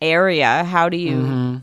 [0.00, 0.64] area.
[0.64, 1.16] How do you?
[1.16, 1.56] Mm-hmm.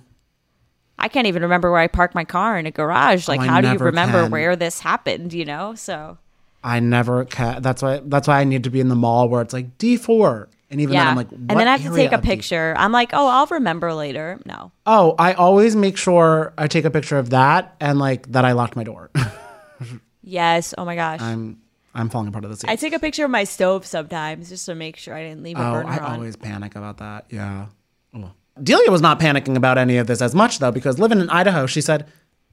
[1.00, 3.28] I can't even remember where I parked my car in a garage.
[3.28, 4.32] Like, Oh, how do you remember can.
[4.32, 5.34] where this happened?
[5.34, 6.17] You know, so
[6.63, 8.02] I never ca- That's why.
[8.06, 10.82] That's why I need to be in the mall where it's like D four, and
[10.82, 11.08] even then.
[11.08, 12.24] I'm like, and then I have to take a of D4?
[12.24, 12.74] picture.
[12.78, 14.40] I'm like, oh, I'll remember later.
[14.46, 18.46] No, Oh, I always make sure I take a picture of that and like that
[18.46, 19.12] I locked my door.
[20.24, 20.74] yes.
[20.78, 21.22] Oh my gosh.
[21.22, 21.60] I'm
[21.94, 22.64] I'm falling apart at this.
[22.64, 25.58] I take a picture of my stove sometimes just to make sure I didn't leave
[25.58, 26.14] a Oh, burner I on.
[26.16, 27.26] always panic about that.
[27.30, 27.68] Yeah.
[28.16, 28.32] Oh.
[28.62, 31.66] Delia was not panicking about any of this as much though, because living in Idaho,
[31.66, 32.06] she said,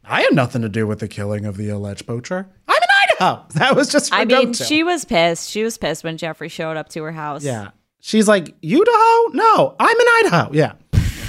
[0.04, 2.48] "I had nothing to do with the killing of the alleged poacher.
[2.66, 2.88] I'm in
[3.26, 4.12] Idaho." That was just.
[4.12, 5.50] I mean, she was pissed.
[5.50, 7.42] She was pissed when Jeffrey showed up to her house.
[7.44, 7.70] Yeah.
[8.00, 9.28] She's like, Idaho?
[9.32, 10.52] No, I'm in Idaho.
[10.52, 10.72] Yeah.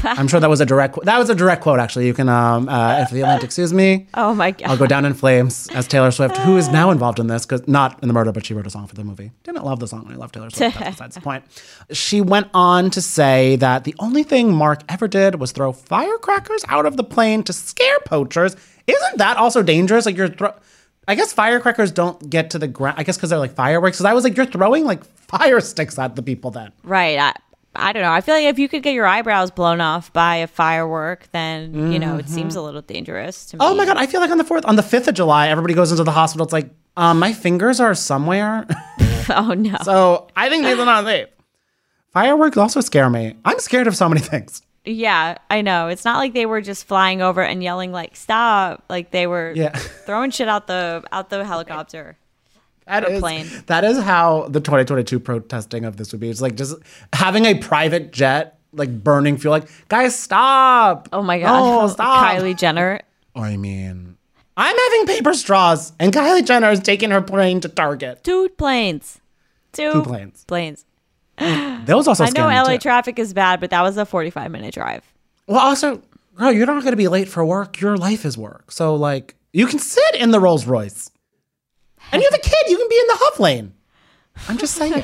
[0.01, 0.97] I'm sure that was a direct.
[1.03, 1.77] That was a direct quote.
[1.79, 2.29] Actually, you can.
[2.29, 4.69] Um, uh, if the Atlantic sues me, Oh my god.
[4.69, 7.67] I'll go down in flames as Taylor Swift, who is now involved in this, because
[7.67, 9.32] not in the murder, but she wrote a song for the movie.
[9.43, 10.05] Didn't love the song.
[10.05, 10.79] When I love Taylor Swift.
[10.79, 11.43] That's besides the point.
[11.91, 16.63] She went on to say that the only thing Mark ever did was throw firecrackers
[16.69, 18.55] out of the plane to scare poachers.
[18.88, 20.05] Isn't that also dangerous?
[20.05, 20.53] Like you're throw.
[21.07, 22.99] I guess firecrackers don't get to the ground.
[22.99, 23.97] I guess because they're like fireworks.
[23.97, 26.71] Because I was like, you're throwing like fire sticks at the people then.
[26.83, 27.17] Right.
[27.17, 27.33] I,
[27.75, 28.12] I don't know.
[28.12, 31.91] I feel like if you could get your eyebrows blown off by a firework, then
[31.91, 33.59] you know it seems a little dangerous to me.
[33.63, 33.95] Oh my god!
[33.95, 36.12] I feel like on the fourth, on the fifth of July, everybody goes into the
[36.12, 36.43] hospital.
[36.45, 38.65] It's like, um, my fingers are somewhere.
[39.29, 39.77] oh no.
[39.83, 41.27] So I think these are not safe.
[42.12, 43.35] Fireworks also scare me.
[43.45, 44.63] I'm scared of so many things.
[44.91, 45.88] Yeah, I know.
[45.88, 49.54] It's not like they were just flying over and yelling like "stop!" Like they were
[49.56, 49.69] Yeah.
[50.06, 52.17] throwing shit out the out the helicopter.
[52.88, 53.47] That is, plane.
[53.67, 56.30] that is how the 2022 protesting of this would be.
[56.30, 56.75] It's like just
[57.13, 59.52] having a private jet, like burning fuel.
[59.52, 61.08] Like, guys, stop!
[61.13, 61.82] Oh my god.
[61.82, 62.25] No, stop!
[62.25, 62.99] Kylie Jenner.
[63.36, 64.17] I mean,
[64.58, 68.23] I'm having paper straws, and Kylie Jenner is taking her plane to Target.
[68.23, 69.21] Two planes.
[69.71, 70.43] Two, Two planes.
[70.47, 70.84] Planes.
[71.86, 72.78] Those also I know LA too.
[72.80, 75.04] traffic is bad, but that was a 45 minute drive.
[75.47, 76.02] Well, also,
[76.36, 77.80] girl, you're not going to be late for work.
[77.82, 78.71] Your life is work.
[78.71, 81.10] So, like, you can sit in the Rolls Royce.
[82.12, 82.69] And you have a kid.
[82.69, 83.73] You can be in the Huff lane.
[84.47, 85.04] I'm just saying.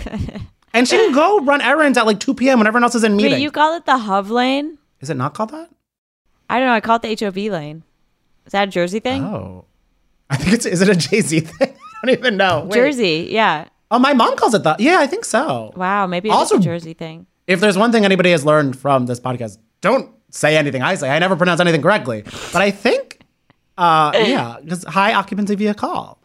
[0.74, 2.60] and she can go run errands at like 2 p.m.
[2.60, 3.34] when everyone else is in meetings.
[3.34, 4.78] Wait, you call it the Hov lane?
[5.02, 5.70] is it not called that?
[6.50, 6.74] I don't know.
[6.74, 7.84] I call it the HOV lane.
[8.46, 9.24] Is that a Jersey thing?
[9.24, 9.66] Oh.
[10.30, 11.76] I think it's, is it a Jay Z thing?
[11.76, 12.66] I don't even know.
[12.66, 12.76] Wait.
[12.76, 13.68] Jersey, yeah.
[13.92, 14.80] Oh, my mom calls it that.
[14.80, 15.72] Yeah, I think so.
[15.76, 17.28] Wow, maybe it's Also- a Jersey thing.
[17.48, 21.10] If there's one thing anybody has learned from this podcast, don't say anything I say.
[21.12, 22.24] I never pronounce anything correctly.
[22.52, 23.20] But I think,
[23.78, 26.22] uh, yeah, because high occupancy via call.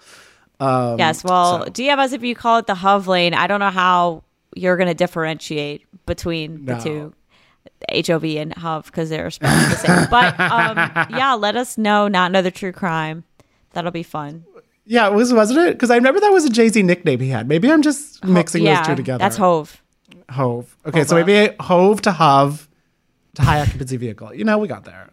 [0.59, 3.35] Um, yes, well, so- DM us if you call it the Hov lane.
[3.35, 4.25] I don't know how
[4.57, 6.81] you're going to differentiate between the No.
[6.81, 7.14] two.
[7.92, 10.07] HOV and Hov because they're spelled the same.
[10.11, 10.77] But um,
[11.11, 12.09] yeah, let us know.
[12.09, 13.25] Not another true crime.
[13.73, 14.44] That'll be fun.
[14.90, 15.74] Yeah, it was wasn't it?
[15.74, 17.46] Because I remember that was a Jay Z nickname he had.
[17.46, 19.18] Maybe I'm just mixing yeah, those two together.
[19.18, 19.81] That's Hove.
[20.29, 20.76] Hove.
[20.85, 22.68] Okay, so maybe Hove to Hov
[23.37, 24.35] to high occupancy vehicle.
[24.35, 25.09] You know, we got there.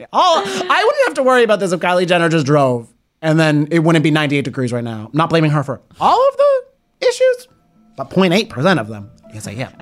[0.00, 0.06] Yeah.
[0.12, 3.68] All I wouldn't have to worry about this if Kylie Jenner just drove and then
[3.70, 5.04] it wouldn't be 98 degrees right now.
[5.12, 6.62] I'm not blaming her for all of the
[7.06, 7.46] issues,
[7.96, 9.12] but 0.8 percent of them.
[9.32, 9.72] Yes, I am.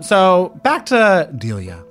[0.00, 1.84] So back to Delia.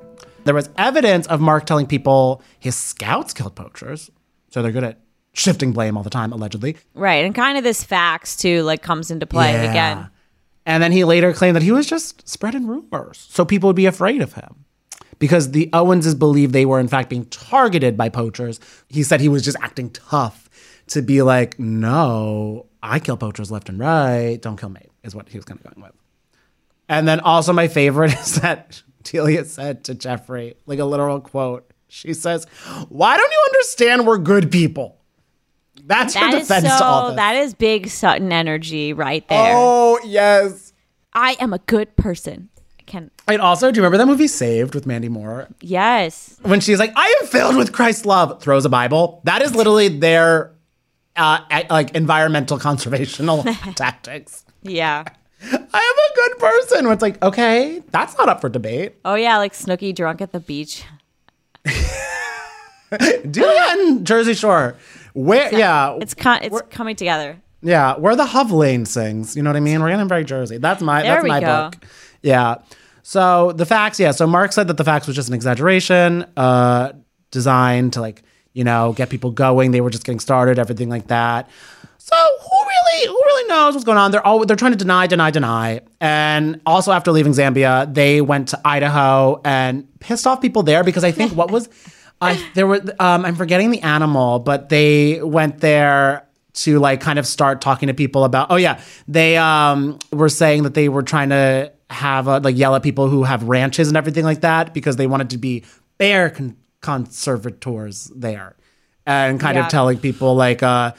[0.49, 4.09] There was evidence of Mark telling people his scouts killed poachers.
[4.49, 4.97] So they're good at
[5.31, 6.75] shifting blame all the time, allegedly.
[6.95, 7.23] Right.
[7.23, 9.69] And kind of this facts too, like comes into play Yeah.
[9.69, 10.09] again.
[10.65, 13.85] And then he later claimed that he was just spreading rumors so people would be
[13.85, 14.65] afraid of him.
[15.19, 18.59] Because the Owenses believed they were, in fact, being targeted by poachers.
[18.87, 20.49] He said he was just acting tough
[20.87, 24.39] to be like, no, I kill poachers left and right.
[24.41, 25.95] Don't kill me, is what he was kind of going with.
[26.87, 31.71] And then also, my favorite is that Delia said to Jeffrey, like a literal quote,
[31.87, 32.45] she says,
[32.89, 34.97] Why don't you understand we're good people?
[35.85, 37.15] That's her That is defense to all so, this.
[37.15, 39.53] that is big Sutton energy right there.
[39.55, 40.73] oh, yes.
[41.13, 42.49] I am a good person.
[42.79, 45.47] I can, And also, do you remember that movie Saved with Mandy Moore?
[45.61, 46.37] yes.
[46.43, 49.21] When she's like, I am filled with Christ's love, throws a Bible.
[49.23, 50.53] That is literally their
[51.15, 53.43] uh, like environmental conservational
[53.75, 54.45] tactics.
[54.61, 55.05] Yeah.
[55.41, 56.87] I am a good person.
[56.91, 58.95] It's like, okay, that's not up for debate.
[59.05, 59.37] Oh, yeah.
[59.37, 60.83] Like Snooki drunk at the beach.
[63.29, 64.75] Delia and Jersey Shore.
[65.13, 67.37] Where, yeah, It's con- it's coming together.
[67.61, 69.35] yeah, where the Hove Lane sings.
[69.35, 69.81] You know what I mean?
[69.81, 70.57] We're gonna very Jersey.
[70.57, 71.69] That's my There that's my go.
[71.71, 71.83] book.
[72.21, 72.55] Yeah.
[73.03, 74.11] So the facts, yeah.
[74.11, 76.93] So Mark said that the facts was just an exaggeration, uh,
[77.31, 78.23] designed to like
[78.53, 79.71] you know get people going.
[79.71, 81.49] They were just getting started, everything like that.
[82.09, 84.09] So who really who really knows what's going on?
[84.11, 85.81] They're all they're trying to deny, deny, deny.
[86.01, 91.03] And also after leaving Zambia, they went to Idaho and pissed off people there because
[91.03, 91.69] I think what was
[92.21, 97.19] I there were um, I'm forgetting the animal, but they went there to like kind
[97.19, 101.03] of start talking to people about oh yeah they um were saying that they were
[101.03, 104.73] trying to have a, like yell at people who have ranches and everything like that
[104.73, 105.63] because they wanted to be
[105.99, 108.55] bear con- conservators there
[109.05, 109.65] and kind Yeah.
[109.65, 110.93] of telling people like uh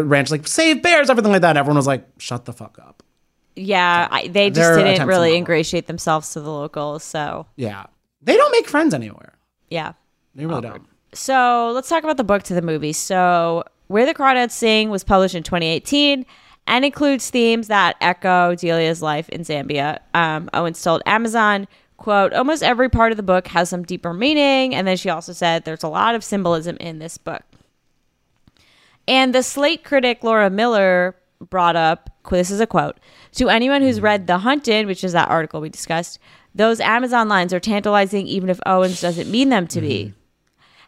[0.00, 3.02] ranch like save bears everything like that and everyone was like shut the fuck up
[3.56, 4.08] Yeah.
[4.10, 7.02] I, they just didn't really ingratiate themselves to the locals.
[7.04, 7.86] So, yeah
[8.22, 9.34] they don't make friends anywhere
[9.70, 9.92] yeah.
[10.34, 12.92] they really don't So let's talk about the book to the movie.
[12.92, 16.24] So Where the Crawdads Sing was published in 2018
[16.66, 19.98] and includes themes that echo Delia's life in Zambia.
[20.14, 24.74] Um, Owens told Amazon, quote, almost every part of the book has some deeper meaning.
[24.74, 27.42] And then she also said there's a lot of symbolism in this book.
[29.08, 31.16] And the Slate critic Laura Miller
[31.50, 32.98] brought up this is a quote
[33.32, 36.18] to anyone who's read The Hunted, which is that article we discussed.
[36.54, 40.14] Those Amazon lines are tantalizing, even if Owens doesn't mean them to be.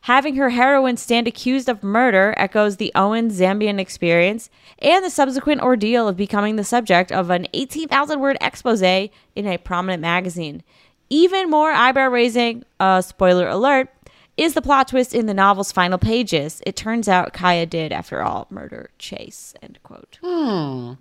[0.02, 5.62] Having her heroine stand accused of murder echoes the Owens Zambian experience and the subsequent
[5.62, 9.10] ordeal of becoming the subject of an 18,000 word expose in
[9.46, 10.62] a prominent magazine.
[11.08, 13.88] Even more eyebrow raising, uh, spoiler alert,
[14.36, 16.60] is the plot twist in the novel's final pages.
[16.66, 19.54] It turns out Kya did, after all, murder Chase.
[19.62, 20.18] End quote.
[20.22, 20.94] Hmm.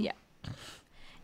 [0.00, 0.12] Yeah.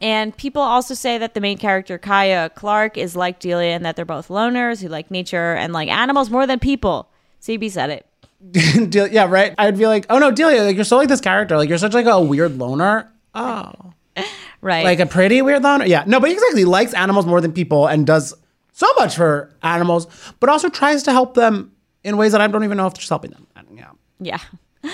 [0.00, 3.94] And people also say that the main character, Kya Clark, is like Delia and that
[3.96, 7.08] they're both loners who like nature and like animals more than people.
[7.40, 8.06] CB said it.
[9.12, 11.68] Yeah right i'd be like oh no delia like you're so like this character like
[11.68, 13.72] you're such like a weird loner oh
[14.60, 14.84] Right.
[14.84, 15.86] like a pretty weird loner.
[15.86, 18.32] Yeah, no, but he exactly likes animals more than people and does
[18.72, 20.06] so much for animals,
[20.40, 21.72] but also tries to help them
[22.04, 23.46] in ways that I don't even know if she's helping them.
[23.74, 24.38] Yeah, Yeah.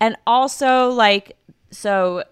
[0.00, 1.36] And also, like,
[1.72, 2.22] so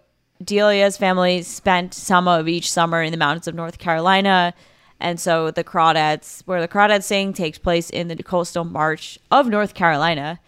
[0.42, 4.54] Delia's family spent some of each summer in the mountains of North Carolina.
[5.00, 9.48] And so the crawdads, where the crawdad sing takes place in the coastal march of
[9.48, 10.38] North Carolina.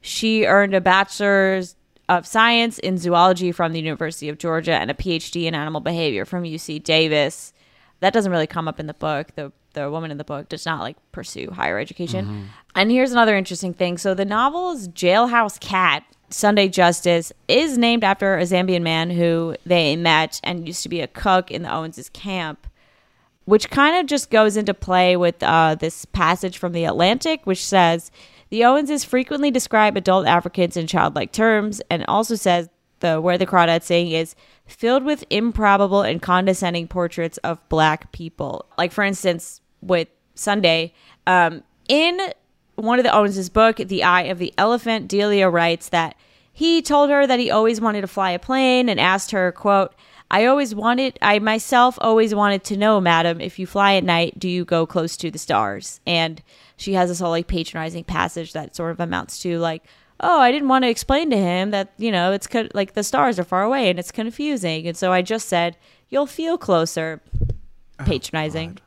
[0.00, 1.74] She earned a bachelor's
[2.08, 6.24] of science in zoology from the University of Georgia and a PhD in animal behavior
[6.24, 7.52] from UC Davis.
[8.00, 9.34] That doesn't really come up in the book.
[9.34, 12.50] The the woman in the book does not like pursue higher education.
[12.74, 13.98] And here's another interesting thing.
[13.98, 19.96] So the novel's Jailhouse Cat, Sunday Justice, is named after a Zambian man who they
[19.96, 22.66] met and used to be a cook in the Owens' camp
[23.48, 27.64] which kind of just goes into play with uh, this passage from the Atlantic, which
[27.64, 28.10] says
[28.50, 32.68] the Owenses frequently describe adult Africans in childlike terms, and also says
[33.00, 34.34] the where the crawdads sing is
[34.66, 38.66] filled with improbable and condescending portraits of black people.
[38.76, 40.92] Like for instance, with Sunday,
[41.26, 42.32] um, in
[42.76, 46.16] one of the Owens' book, The Eye of the Elephant, Delia writes that
[46.52, 49.94] he told her that he always wanted to fly a plane and asked her, quote,
[50.30, 54.38] I always wanted, I myself always wanted to know, madam, if you fly at night,
[54.38, 56.00] do you go close to the stars?
[56.06, 56.42] And
[56.76, 59.84] she has this whole like patronizing passage that sort of amounts to like,
[60.20, 63.04] oh, I didn't want to explain to him that, you know, it's co- like the
[63.04, 64.86] stars are far away and it's confusing.
[64.86, 65.76] And so I just said,
[66.08, 67.22] you'll feel closer.
[67.98, 68.78] Patronizing.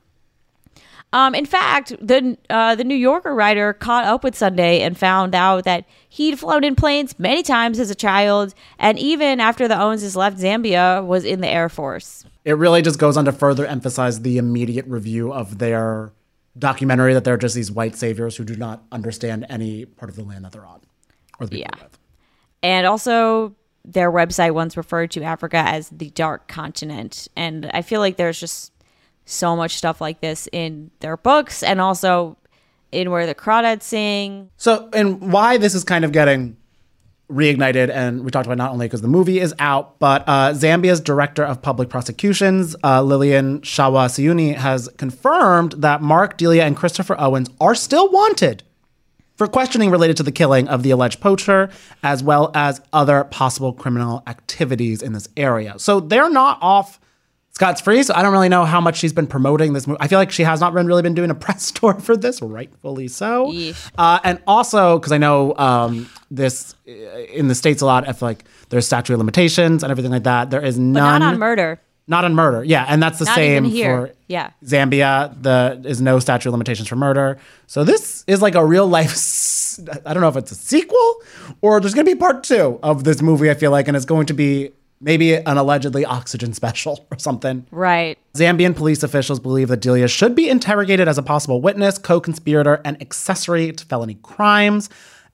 [1.13, 5.35] Um, in fact, the uh, the New Yorker writer caught up with Sunday and found
[5.35, 9.75] out that he'd flown in planes many times as a child, and even after the
[9.75, 12.23] Owenses left Zambia, was in the Air Force.
[12.45, 16.13] It really just goes on to further emphasize the immediate review of their
[16.57, 20.23] documentary that they're just these white saviors who do not understand any part of the
[20.23, 20.81] land that they're on
[21.39, 21.83] or the people Yeah.
[21.83, 21.99] live.
[22.63, 27.99] And also, their website once referred to Africa as the Dark Continent, and I feel
[27.99, 28.71] like there's just
[29.25, 32.37] so much stuff like this in their books, and also
[32.91, 34.49] in where the crawdads sing.
[34.57, 36.57] So, and why this is kind of getting
[37.31, 40.99] reignited, and we talked about not only because the movie is out, but uh, Zambia's
[40.99, 47.15] director of public prosecutions, uh, Lillian Shawa Siyuni, has confirmed that Mark Delia and Christopher
[47.17, 48.63] Owens are still wanted
[49.35, 51.69] for questioning related to the killing of the alleged poacher,
[52.03, 55.79] as well as other possible criminal activities in this area.
[55.79, 56.99] So they're not off
[57.61, 59.99] Scott's free, so I don't really know how much she's been promoting this movie.
[60.01, 62.41] I feel like she has not been really been doing a press tour for this,
[62.41, 63.53] rightfully so.
[63.99, 68.09] Uh, and also because I know um, this uh, in the states a lot.
[68.09, 70.49] I feel like there's statute of limitations and everything like that.
[70.49, 71.19] There is But none.
[71.19, 71.79] not on murder.
[72.07, 72.63] Not on murder.
[72.63, 74.49] Yeah, and that's the Not same for Yeah.
[74.65, 75.39] Zambia.
[75.39, 77.37] The is no statute of limitations for murder.
[77.67, 79.13] So this is like a real life.
[80.03, 81.21] I don't know if it's a sequel
[81.61, 83.51] or there's going to be part two of this movie.
[83.51, 87.65] I feel like, and it's going to be maybe an allegedly oxygen special or something.
[87.71, 88.17] Right.
[88.33, 92.81] Zambian police officials believe that Delia should be interrogated as a possible witness, co conspirator,
[92.85, 94.89] and accessory to felony crimes.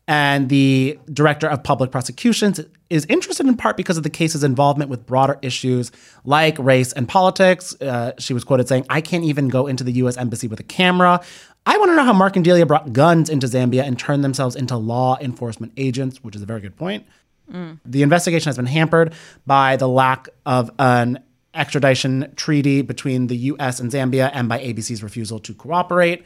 [0.09, 4.89] And the director of public prosecutions is interested in part because of the case's involvement
[4.89, 5.91] with broader issues
[6.23, 7.75] like race and politics.
[7.81, 10.63] Uh, she was quoted saying, I can't even go into the US embassy with a
[10.63, 11.21] camera.
[11.65, 14.55] I want to know how Mark and Delia brought guns into Zambia and turned themselves
[14.55, 17.05] into law enforcement agents, which is a very good point.
[17.51, 17.79] Mm.
[17.85, 19.13] The investigation has been hampered
[19.45, 25.01] by the lack of an extradition treaty between the US and Zambia and by ABC's
[25.01, 26.23] refusal to cooperate.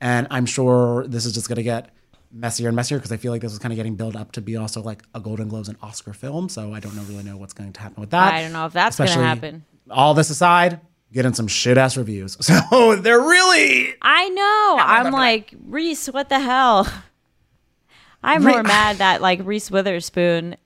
[0.00, 1.90] And I'm sure this is just going to get
[2.32, 4.40] messier and messier because I feel like this is kind of getting built up to
[4.40, 6.48] be also like a Golden Globes and Oscar film.
[6.48, 8.32] So I don't know, really know what's going to happen with that.
[8.32, 9.64] I don't know if that's gonna happen.
[9.90, 10.80] All this aside,
[11.12, 12.36] getting some shit ass reviews.
[12.70, 14.76] So they're really I know.
[14.80, 16.86] I'm like, Reese, what the hell?
[18.22, 20.56] I'm more mad that like Reese Witherspoon's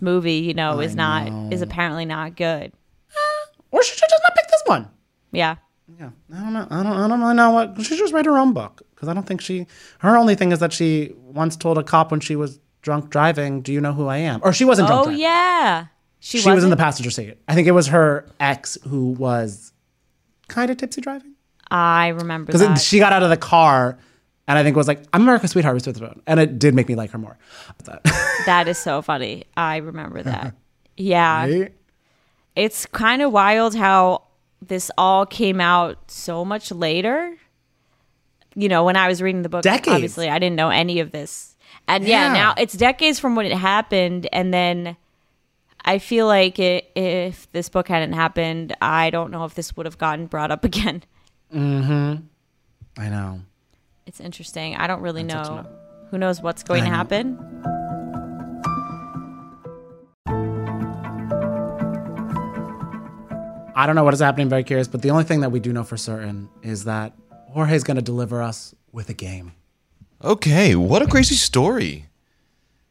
[0.00, 2.72] movie, you know, is not is apparently not good.
[3.70, 4.88] or she should just not pick this one.
[5.30, 5.56] Yeah.
[5.98, 6.66] Yeah, I don't know.
[6.70, 6.92] I don't.
[6.96, 7.76] I don't really know what.
[7.78, 9.66] She should just write her own book because I don't think she.
[9.98, 13.60] Her only thing is that she once told a cop when she was drunk driving,
[13.60, 15.00] "Do you know who I am?" Or she wasn't drunk.
[15.00, 15.20] Oh driving.
[15.20, 15.86] yeah.
[16.20, 17.36] She, she was in the passenger seat.
[17.48, 19.72] I think it was her ex who was
[20.48, 21.34] kind of tipsy driving
[21.70, 23.98] I remember because she got out of the car
[24.48, 26.88] and I think it was like, "I'm America's sweetheart," Reese Witherspoon, and it did make
[26.88, 27.38] me like her more.
[28.46, 29.44] That- is so funny.
[29.56, 30.54] I remember that.
[30.96, 31.46] Yeah.
[31.46, 31.72] Right?
[32.54, 34.24] It's kind of wild how
[34.60, 37.34] this all came out so much later.
[38.54, 39.88] You know, when I was reading the book, Decades.
[39.88, 41.56] obviously I didn't know any of this.
[41.88, 42.32] And yeah, Yeah.
[42.34, 44.28] now it's decades from when it happened.
[44.32, 44.96] And then
[45.84, 49.86] I feel like it, if this book hadn't happened, I don't know if this would
[49.86, 51.02] have gotten brought up again.
[51.50, 52.16] Hmm.
[52.98, 53.40] I know.
[54.06, 54.76] It's interesting.
[54.76, 55.68] I don't really That's good to know.
[56.10, 56.96] Who knows what's going I to know.
[56.96, 57.38] happen?
[63.74, 64.48] I don't know what is happening.
[64.48, 67.14] Very curious, but the only thing that we do know for certain is that
[67.48, 69.52] Jorge's going to deliver us with a game.
[70.22, 72.06] Okay, what a crazy story.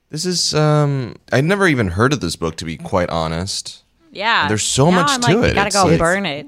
[0.09, 3.83] This is um I'd never even heard of this book to be quite honest.
[4.11, 4.49] Yeah.
[4.49, 5.55] There's so Now much I'm to like, it.
[5.55, 6.45] Gotta It's go like- burn it.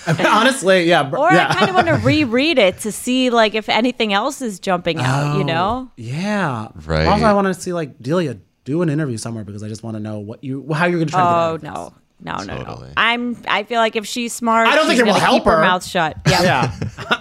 [0.26, 1.02] Honestly, yeah.
[1.02, 1.48] br- Or yeah.
[1.50, 4.98] I kind of want to reread it to see like if anything else is jumping
[4.98, 5.90] out, you know?
[5.96, 6.68] Yeah.
[6.84, 7.06] Right.
[7.06, 9.96] Also, I want to see like Delia do an interview somewhere because I just want
[9.96, 11.70] to know what you how you're going to try to Oh of this.
[11.70, 11.92] no.
[12.18, 12.86] No, no, no.
[12.96, 15.56] I'm I feel like if she's smart, I don't think it will help her.
[15.56, 15.60] her.
[15.60, 16.16] mouth shut.
[16.26, 16.42] Yeah.
[16.42, 16.72] Yeah.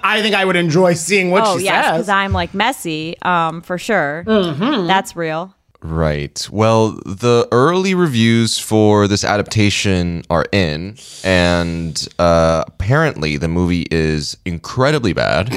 [0.03, 1.91] I think I would enjoy seeing what Oh she yes, says.
[1.95, 4.23] because I'm like messy, um, for sure.
[4.25, 4.87] Mm-hmm.
[4.87, 5.53] That's real.
[5.87, 6.47] Right.
[6.51, 14.35] Well, the early reviews for this adaptation are in, and uh, apparently the movie is
[14.45, 15.53] incredibly bad.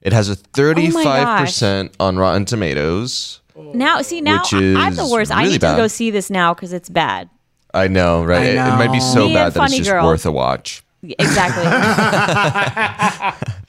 [0.00, 3.40] It has a 35% on Rotten Tomatoes.
[3.56, 5.32] Now, see, now Which I'm the is worst.
[5.32, 5.76] I really need bad.
[5.76, 7.28] to go see this now because it's bad.
[7.74, 8.42] I know, right?
[8.42, 10.06] I It, it might be so Me bad and that it's Funny just Girl.
[10.06, 10.84] worth a watch.
[11.02, 11.64] Exactly.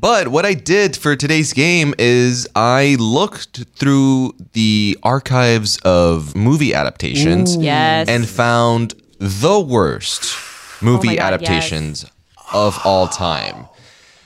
[0.00, 6.72] But what I did for today's game is I looked through the archives of movie
[6.72, 8.08] adaptations yes.
[8.08, 10.34] and found the worst
[10.80, 12.06] movie Oh God, adaptations
[12.54, 13.66] of all time.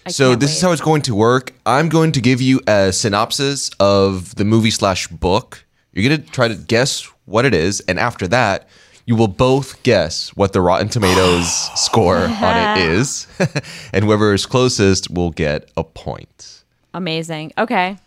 [0.07, 1.53] so can't this is how it's going to work.
[1.67, 5.65] I'm going to give you a synopsis of the movie slash book.
[5.93, 8.69] You're gonna try to guess what it is, and after that,
[9.07, 11.49] you will both guess what the Rotten Tomatoes
[11.81, 13.27] score on it is,
[13.93, 16.65] and whoever is closest will get a point.
[16.93, 17.53] Amazing.
[17.57, 17.99] Okay.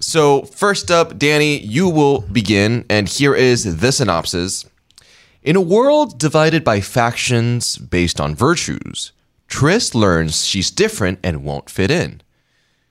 [0.00, 4.66] So, first up, Danny, you will begin, and here is the synopsis.
[5.42, 9.12] In a world divided by factions based on virtues,
[9.48, 12.20] Tris learns she's different and won't fit in.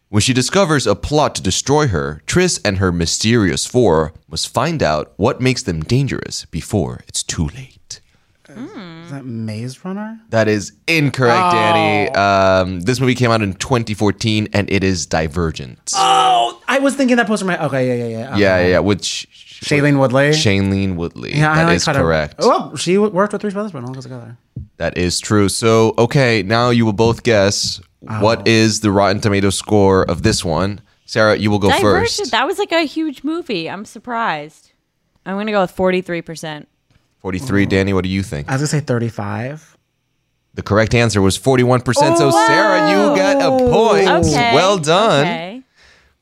[0.10, 4.84] When she discovers a plot to destroy her, Tris and her mysterious four must find
[4.84, 8.02] out what makes them dangerous before it's too late.
[8.48, 10.20] Is that Maze Runner?
[10.30, 12.10] That is incorrect, Danny.
[12.12, 15.92] Um, this movie came out in 2014, and it is Divergent.
[15.96, 17.46] Oh, I was thinking that poster.
[17.46, 18.38] My okay, yeah, yeah, yeah.
[18.38, 18.80] yeah, yeah, yeah.
[18.80, 19.28] Which
[19.64, 20.30] Shailene Woodley.
[20.32, 21.34] Shailene Woodley.
[21.36, 22.36] Yeah, I that like is how to- correct.
[22.40, 23.84] Oh, she worked with Reese Witherspoon.
[23.86, 24.38] All goes together.
[24.78, 25.50] That is true.
[25.50, 28.22] So, okay, now you will both guess Oh.
[28.22, 30.82] what is the Rotten Tomato score of this one.
[31.06, 32.10] Sarah, you will go Divergent.
[32.10, 32.32] first.
[32.32, 33.70] That was like a huge movie.
[33.70, 34.72] I'm surprised.
[35.26, 36.22] I'm gonna go with 43.
[36.22, 36.68] percent
[37.20, 37.66] 43.
[37.66, 38.48] Danny, what do you think?
[38.48, 39.78] I was gonna say thirty-five.
[40.54, 42.18] The correct answer was 41%.
[42.18, 44.08] So, oh, Sarah, you got a point.
[44.26, 44.54] Okay.
[44.54, 45.22] Well done.
[45.26, 45.55] Okay.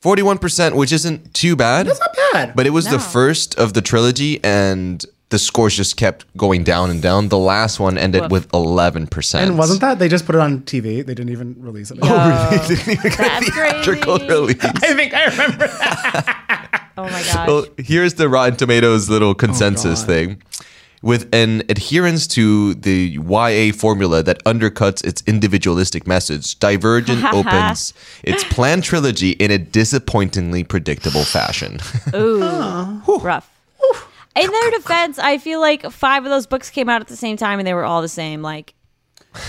[0.04, 1.86] 41%, which isn't too bad.
[1.86, 2.54] That's not bad.
[2.54, 2.98] But it was the No.
[2.98, 7.28] first of the trilogy, and the scores just kept going down and down.
[7.28, 8.30] The last one ended Woof.
[8.30, 9.42] with 11%.
[9.48, 11.04] and wasn't that they just put it on TV?
[11.04, 11.98] They didn't even release it.
[12.02, 14.32] Oh, Yo, That's theatrical crazy.
[14.34, 14.56] release?
[14.64, 16.90] I think I remember that.
[16.98, 17.48] Oh my gosh.
[17.48, 20.06] Well, here's the Rotten Tomatoes little oh, consensus God.
[20.06, 20.42] thing.
[21.04, 27.92] With an adherence to the YA formula that undercuts its individualistic message, Divergent opens
[28.22, 31.78] its planned trilogy in a disappointingly predictable fashion.
[32.14, 33.50] Ooh, rough.
[34.34, 37.36] In their defense, I feel like five of those books came out at the same
[37.36, 38.40] time and they were all the same.
[38.40, 38.72] Like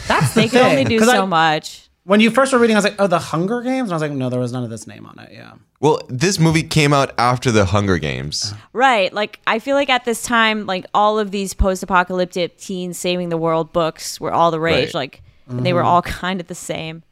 [0.10, 1.85] That's they could only do so I- much.
[2.06, 4.02] When you first were reading, I was like, "Oh, the Hunger Games," and I was
[4.02, 5.54] like, "No, there was none of this name on it." Yeah.
[5.80, 8.52] well, this movie came out after the Hunger Games.
[8.52, 8.68] Uh-huh.
[8.74, 9.12] Right.
[9.14, 13.38] Like I feel like at this time, like all of these post-apocalyptic teens saving the
[13.38, 14.88] world books were all the rage.
[14.88, 14.94] Right.
[14.94, 15.90] Like they were mm-hmm.
[15.90, 17.04] all kind of the same.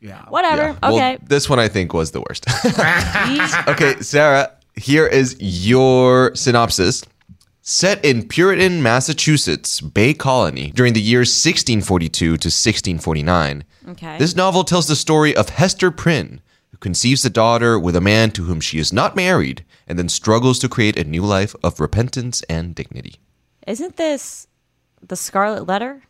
[0.00, 0.24] Yeah.
[0.28, 0.76] Whatever.
[0.82, 1.18] Well, Okay.
[1.22, 2.46] this one I think was the worst.
[3.68, 7.02] Okay, Sarah, here is your synopsis.
[7.62, 13.64] Set in Puritan, Massachusetts, Bay Colony during the years 1642 to 1649.
[13.88, 14.18] Okay.
[14.18, 18.30] This novel tells the story of Hester Prynne, who conceives a daughter with a man
[18.32, 21.78] to whom she is not married and then struggles to create a new life of
[21.80, 23.16] repentance and dignity.
[23.66, 24.46] Isn't this
[25.06, 26.02] the Scarlet Letter?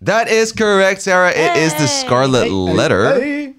[0.00, 1.30] That is correct, Sarah.
[1.30, 1.86] It is the Hey.
[1.86, 3.20] Scarlet Letter.
[3.20, 3.54] Hey.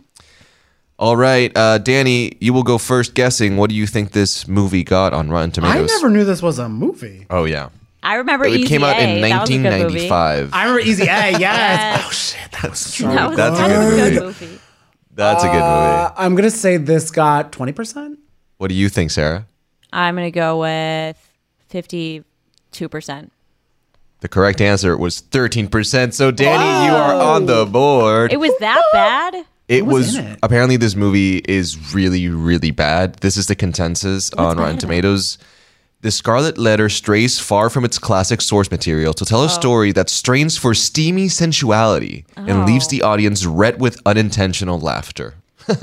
[0.98, 3.58] All right, uh, Danny, you will go first guessing.
[3.58, 5.92] What do you think this movie got on Rotten Tomatoes?
[5.92, 7.26] I never knew this was a movie.
[7.32, 7.70] Oh, yeah.
[8.04, 9.02] I remember It Easy came out A.
[9.16, 10.10] in That was a good movie.
[10.10, 10.54] 1995.
[10.54, 11.06] I remember Easy A.
[11.08, 11.40] Yes.
[11.40, 12.04] Yes.
[12.06, 14.46] Oh shit, that was so That was That's a kind of good a good movie.
[14.46, 14.60] movie.
[15.14, 15.62] That's a good movie.
[15.64, 18.20] Uh, I'm gonna say this got twenty percent.
[18.58, 19.46] What do you think, Sarah?
[19.94, 21.18] I'm gonna go with
[21.70, 23.32] fifty-two percent.
[24.22, 26.14] The correct answer was 13%.
[26.14, 28.32] So, Danny, you are on the board.
[28.32, 29.48] It was that bad.
[29.68, 30.40] It was was, in it?
[30.44, 33.16] apparently this movie is really, really bad.
[33.16, 35.40] This is the consensus on Rotten Tomatoes.
[36.02, 39.48] The Scarlet Letter strays far from its classic source material to tell a oh.
[39.48, 42.66] story that strains for steamy sensuality and oh.
[42.66, 45.36] leaves the audience ret with unintentional laughter.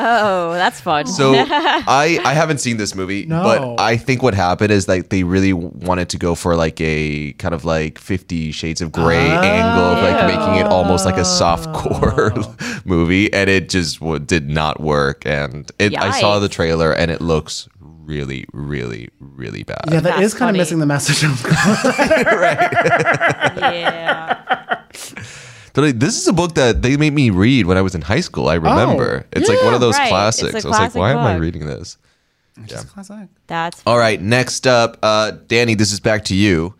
[0.00, 1.06] Oh, that's fun.
[1.06, 3.42] So I I haven't seen this movie, No.
[3.42, 7.32] but I think what happened is like they really wanted to go for like a
[7.34, 11.24] kind of like Fifty Shades of Grey angle of like making it almost like a
[11.24, 12.56] soft core oh.
[12.84, 15.26] movie, and it just w- did not work.
[15.26, 16.40] And it, I saw Yikes.
[16.42, 17.68] the trailer, and it looks
[18.08, 19.84] really, really, really bad.
[19.86, 20.58] Yeah, that That's is kind funny.
[20.58, 21.22] of missing the message.
[21.28, 21.44] Of
[23.72, 24.82] yeah.
[25.74, 28.00] But like, this is a book that they made me read when I was in
[28.00, 28.48] high school.
[28.48, 29.26] I remember.
[29.32, 30.04] it's like one of those right.
[30.04, 30.54] It's a classics.
[30.54, 31.98] I was like, classic why am I reading this?
[32.56, 33.28] It's Just classic.
[33.46, 36.74] That's All right, next up, uh, Danny, this is back to you.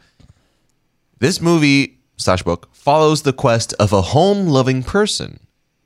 [1.20, 5.39] This movie slash book follows the quest of a home loving person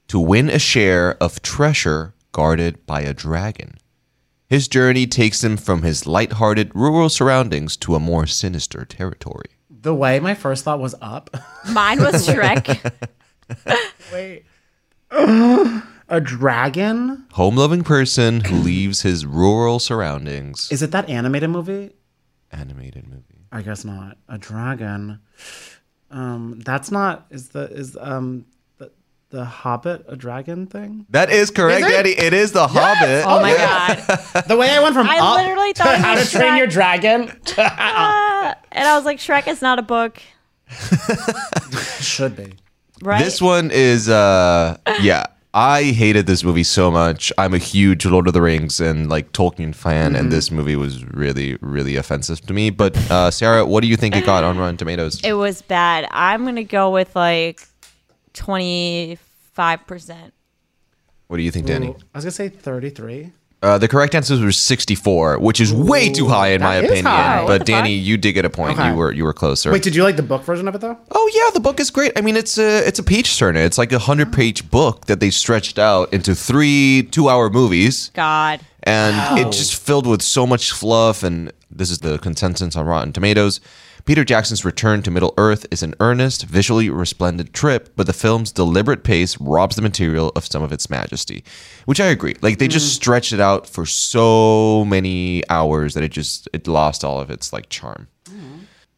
[0.09, 3.75] to win a share of treasure guarded by a dragon.
[4.53, 9.47] His journey takes him from his lighthearted rural surroundings to a more sinister territory.
[9.71, 11.31] The way my first thought was up.
[11.71, 12.93] mine was Shrek.
[14.13, 14.45] Wait.
[15.11, 17.25] a dragon?
[17.33, 20.71] Home loving person who leaves his rural surroundings.
[20.71, 21.95] Is it that animated movie?
[22.51, 23.47] Animated movie.
[23.51, 24.19] I guess not.
[24.29, 25.21] A dragon.
[26.11, 27.25] Um, that's not.
[27.31, 28.45] Is the is um
[29.33, 31.07] the the Hobbit a dragon thing?
[31.11, 31.91] That is correct, Is it?
[31.91, 32.11] Danny.
[32.11, 33.25] It is The Hobbit.
[33.27, 34.45] Oh my god!
[34.49, 36.53] The way I went from I up literally to thought it How to was Train
[36.53, 36.59] Shrek.
[36.59, 37.33] Your Dragon.
[37.59, 40.21] Ah, and I was like, Shrek is not a book,
[42.01, 42.53] Should be.
[43.03, 43.23] right?
[43.23, 45.27] This one is uh yeah.
[45.55, 47.31] I hated this movie so much.
[47.37, 51.05] I'm a huge Lord of the Rings and like Tolkien fan, and this movie was
[51.05, 52.71] really, really offensive to me.
[52.71, 55.21] But uh, Sarah, what do you think it got on Rotten Tomatoes?
[55.23, 56.09] it was bad.
[56.11, 57.61] I'm gonna go with like
[58.33, 59.19] twenty
[59.53, 60.35] five percent.
[61.29, 61.89] What do you think, Danny?
[61.89, 63.33] Ooh, I was gonna say thirty-three.
[63.63, 66.91] Uh, the correct answer was 64, which is way too high in my that is
[66.91, 67.07] opinion.
[67.07, 67.47] high.
[67.47, 68.07] But Danny, fuck?
[68.09, 68.77] you did get a point.
[68.77, 68.91] Okay.
[68.91, 69.71] You were you were closer.
[69.71, 70.99] Wait, did you like the book version of it though?
[71.13, 72.11] Oh yeah, the book is great.
[72.17, 73.61] I mean, it's a it's a page turner.
[73.61, 78.11] It's like a hundred page book that they stretched out into three two hour movies.
[78.15, 82.85] God, and it's just filled with so much fluff and this is the consensus on
[82.85, 83.61] rotten tomatoes
[84.05, 88.51] peter jackson's return to middle earth is an earnest visually resplendent trip but the film's
[88.53, 91.45] deliberate pace robs the material of some of its majesty
[91.85, 96.11] which i agree like they just stretched it out for so many hours that it
[96.13, 98.09] just it lost all of its like charm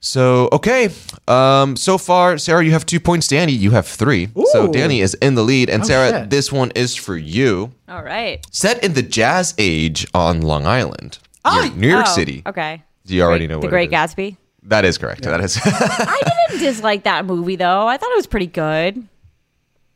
[0.01, 0.91] so okay
[1.29, 5.15] um so far sarah you have two points danny you have three so danny is
[5.15, 6.31] in the lead and Oh, sarah shit.
[6.31, 8.45] this one is for you all right.
[8.51, 12.43] Set in the Jazz Age on Long Island, New- New York Oh, City.
[12.45, 12.83] Okay.
[13.07, 14.01] Do You already Great- know the Great it is.
[14.15, 14.37] Gatsby.
[14.65, 15.23] That is correct.
[15.23, 15.59] That is.
[15.65, 17.87] I didn't dislike that movie though.
[17.87, 19.07] I thought it was pretty good.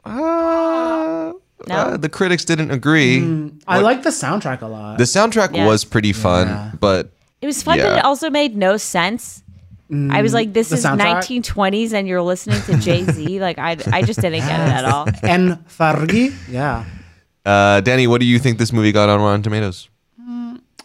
[0.05, 1.33] Uh,
[1.67, 1.75] No?
[1.75, 3.51] uh, the critics didn't agree.
[3.67, 4.99] I like the soundtrack a lot.
[4.99, 5.67] The soundtrack Yeah.
[5.67, 6.71] was pretty fun, Yeah.
[6.81, 7.11] but
[7.41, 7.89] It was fun, Yeah.
[7.91, 9.43] but it also made no sense.
[9.91, 11.25] I was like, this is soundtrack?
[11.25, 13.41] 1920s, and you're listening to Jay Z.
[13.47, 15.09] like, I, I just didn't get it at all.
[15.23, 16.35] and Fergie.
[16.49, 16.85] Yeah.
[17.47, 19.89] uh, Danny, what do you think this movie got on Rotten Tomatoes?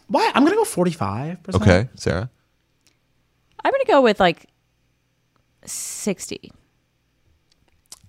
[0.07, 0.31] Why?
[0.35, 1.63] I'm gonna go forty-five percent.
[1.63, 2.29] Okay, Sarah.
[3.63, 4.47] I'm gonna go with like
[5.65, 6.51] 60.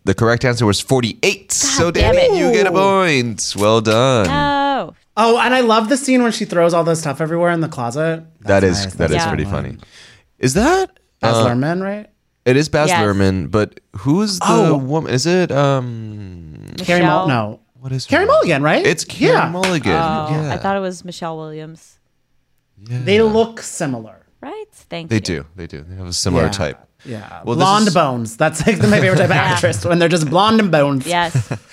[0.04, 1.50] The correct answer was 48.
[1.52, 2.38] so, damn Danny, it.
[2.38, 3.54] you get a point.
[3.56, 4.26] Well done.
[4.28, 7.60] Oh, Oh, and I love the scene when she throws all the stuff everywhere in
[7.60, 8.24] the closet.
[8.40, 8.94] that that is nice.
[8.94, 9.28] that is Yeah.
[9.28, 9.76] pretty funny.
[10.40, 12.10] Is that Baz uh, Luhrmann, right?
[12.44, 13.00] It is Baz Yes.
[13.00, 14.76] Luhrmann, but who's the Oh.
[14.76, 15.12] woman?
[15.14, 16.66] Is it um?
[16.78, 17.60] Carey Michelle- Mul- No.
[17.78, 18.32] What is Carrie name?
[18.34, 18.84] Mulligan, right?
[18.84, 19.48] It's Carey yeah.
[19.48, 19.92] Mulligan.
[19.92, 20.52] oh, yeah.
[20.52, 21.98] I thought it was Michelle Williams.
[22.76, 24.23] They look similar.
[24.94, 25.08] Right?
[25.08, 25.40] Thank They you.
[25.42, 25.46] do.
[25.56, 25.82] They do.
[25.88, 26.50] They have a similar Yeah.
[26.50, 26.78] type.
[27.04, 27.42] Yeah.
[27.44, 28.36] Well, this blonde is- bones.
[28.36, 31.06] That's like my favorite type of actress when they're just blonde and bones.
[31.06, 31.52] Yes.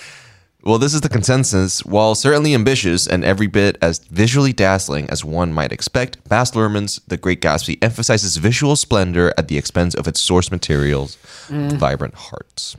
[0.63, 1.83] Well, this is the consensus.
[1.83, 7.01] While certainly ambitious and every bit as visually dazzling as one might expect, Baz Luhrmann's
[7.07, 11.17] The Great Gatsby emphasizes visual splendor at the expense of its source materials,
[11.49, 11.71] Mm.
[11.79, 12.75] vibrant hearts.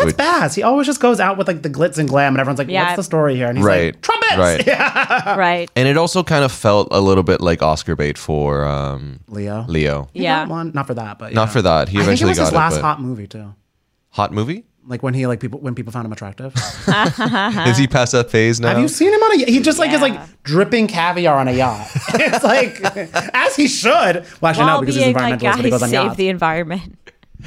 [0.00, 0.54] That's Which- Baz.
[0.54, 2.84] He always just goes out with like the glitz and glam, and everyone's like, Yeah.
[2.86, 3.94] "What's the story here?" And he's Right.
[3.94, 4.66] like, "Trumpets." Right.
[4.66, 5.36] Yeah.
[5.36, 5.70] right.
[5.76, 9.64] And it also kind of felt a little bit like Oscar bait for um, Leo.
[9.68, 10.08] Leo.
[10.12, 10.46] He Yeah.
[10.46, 10.72] one.
[10.74, 11.88] Not for that, but Not for that.
[11.88, 12.56] He I think it was got his it.
[12.56, 13.54] last but- hot movie too.
[14.10, 14.64] hot movie?
[14.86, 16.52] Like when he like people when people found him attractive.
[17.68, 18.68] Is he past that phase now?
[18.70, 19.44] Have you seen him on a?
[19.44, 21.86] He just like is like dripping caviar on a yacht.
[22.14, 22.80] it's like
[23.34, 24.24] as he should.
[24.40, 26.28] Well, actually While no, because he's being like, environmentalist, but he goes on save the
[26.30, 26.96] environment.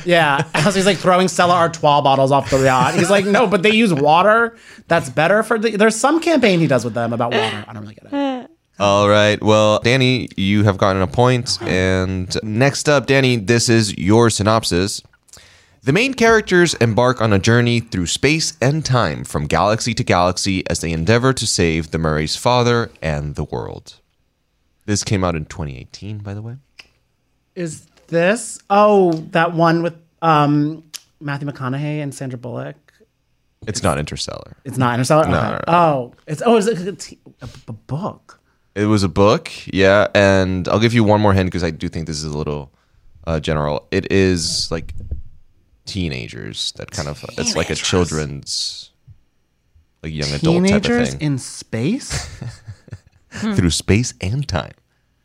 [0.05, 2.95] Yeah, as he's like throwing Stella Artois bottles off the yacht.
[2.95, 4.57] He's like, no, but they use water.
[4.87, 5.75] That's better for the.
[5.75, 7.65] There's some campaign he does with them about water.
[7.67, 8.51] I don't really get it.
[8.79, 9.41] All right.
[9.41, 11.57] Well, Danny, you have gotten a point.
[11.61, 11.69] Uh-huh.
[11.69, 15.01] And next up, Danny, this is your synopsis.
[15.83, 20.63] The main characters embark on a journey through space and time from galaxy to galaxy
[20.69, 23.99] as they endeavor to save the Murry's father and the world.
[24.85, 26.55] This came out in 2018, by the way.
[27.55, 28.59] Is this?
[28.69, 30.83] Oh, that one with um
[31.19, 32.75] Matthew McConaughey and Sandra Bullock.
[33.65, 34.57] It's not Interstellar.
[34.65, 35.27] It's not Interstellar.
[35.27, 35.47] No, Okay.
[35.47, 35.61] no, no.
[35.67, 38.39] Oh, it's oh, it's a, it's a, a book.
[38.75, 40.07] It was a book, yeah.
[40.15, 42.71] And I'll give you one more hint because I do think this is a little
[43.25, 43.87] uh, general.
[43.91, 44.93] It is like
[45.85, 48.91] teenagers that kind of, it's like a children's,
[50.01, 51.21] like young adult type of thing.
[51.21, 52.27] in space,
[53.29, 54.73] through space and time.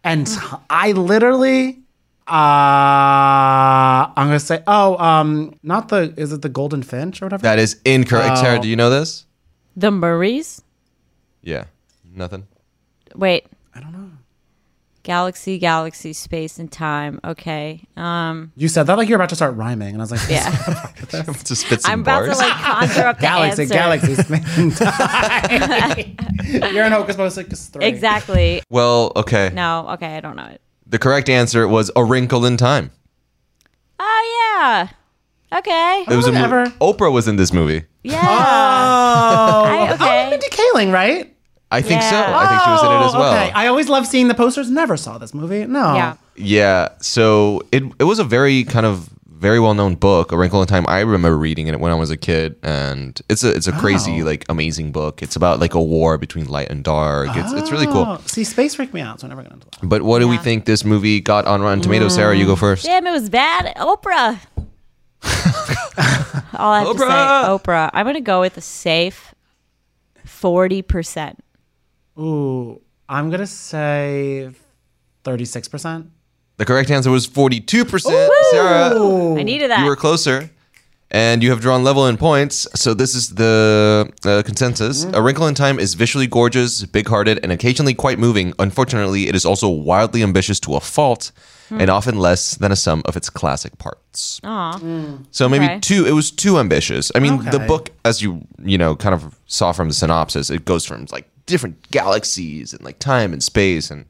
[0.04, 0.36] and t-
[0.68, 1.80] I literally,
[2.28, 7.42] Uh, I'm gonna say, oh, um, not the, is it the Golden Finch or whatever?
[7.42, 8.38] That is incorrect.
[8.38, 8.62] Sarah, Oh.
[8.62, 9.26] do you know this?
[9.76, 10.62] The Murrys.
[11.42, 11.64] Yeah.
[12.14, 12.46] Nothing.
[13.14, 13.46] Wait.
[13.74, 14.10] I don't know.
[15.04, 17.18] Galaxy, galaxy, space, and time.
[17.24, 17.80] Okay.
[17.96, 18.52] Um.
[18.56, 20.50] You said that like you're about to start rhyming, and I was like, Yeah.
[21.44, 22.36] to spit some I'm about bars.
[22.36, 23.74] to like conjure up the Galaxy, answer.
[23.74, 26.74] Galaxy, space, and time.
[26.74, 27.84] You're in Hocus Pocus 3.
[27.86, 28.62] Exactly.
[28.68, 29.50] well, okay.
[29.54, 29.88] No.
[29.90, 30.14] Okay.
[30.16, 30.60] I don't know it.
[30.88, 32.90] The correct answer was A Wrinkle in Time.
[34.00, 35.58] Oh yeah.
[35.58, 36.04] Okay.
[36.08, 36.42] It was a movie.
[36.42, 36.64] Whatever.
[36.80, 37.84] Oprah was in this movie.
[38.02, 38.20] Yeah.
[38.22, 39.64] Oh.
[39.64, 40.26] I- oh, okay.
[40.26, 41.34] Oh, Mindy Kaling, right?
[41.70, 42.10] I think so.
[42.16, 42.38] Yeah.
[42.38, 43.32] I think she was in it as Oh, well.
[43.34, 43.50] Okay.
[43.52, 44.70] I always love seeing the posters.
[44.70, 45.66] Never saw this movie.
[45.66, 45.94] No.
[45.94, 46.16] Yeah.
[46.36, 46.88] Yeah.
[47.00, 50.66] So it it was a very kind of very well known book, A Wrinkle in
[50.66, 50.84] Time.
[50.88, 54.22] I remember reading it when I was a kid, and it's a it's a crazy
[54.22, 54.24] Oh.
[54.24, 55.22] like amazing book.
[55.22, 57.30] It's about like a war between light and dark.
[57.34, 58.04] It's it's really cool.
[58.06, 59.88] Oh, see, space freaked me out, so I never got into that.
[59.88, 62.14] But what do we think this movie got on Rotten Tomatoes?
[62.14, 62.58] Sarah, you go mm.
[62.58, 62.84] first.
[62.84, 63.74] Damn, it was bad.
[63.76, 64.40] Oprah.
[66.54, 67.60] All I have to say, Oprah.
[67.60, 67.90] Oprah.
[67.92, 69.34] I'm gonna go with a safe
[70.24, 71.44] forty percent.
[72.18, 74.50] Ooh, I'm gonna say
[75.22, 76.10] thirty-six percent.
[76.58, 78.30] The correct answer was forty two percent.
[78.50, 78.94] Sarah,
[79.38, 79.80] I needed that.
[79.80, 80.50] you were closer.
[81.10, 82.66] And you have drawn level in points.
[82.74, 85.06] So this is the uh, consensus.
[85.06, 85.14] Mm-hmm.
[85.14, 88.52] A Wrinkle in Time is visually gorgeous, big-hearted, and occasionally quite moving.
[88.58, 91.32] Unfortunately, it is also wildly ambitious to a fault,
[91.70, 91.80] hmm.
[91.80, 94.38] and often less than a sum of its classic parts.
[94.44, 94.78] Aw.
[94.80, 95.24] Mm.
[95.30, 95.80] So maybe Okay.
[95.80, 96.04] too.
[96.04, 97.10] It was too ambitious.
[97.14, 97.66] I mean, the Okay.
[97.66, 101.26] book, as you you know, kind of saw from the synopsis, it goes from like
[101.46, 104.04] different galaxies and like time and space, and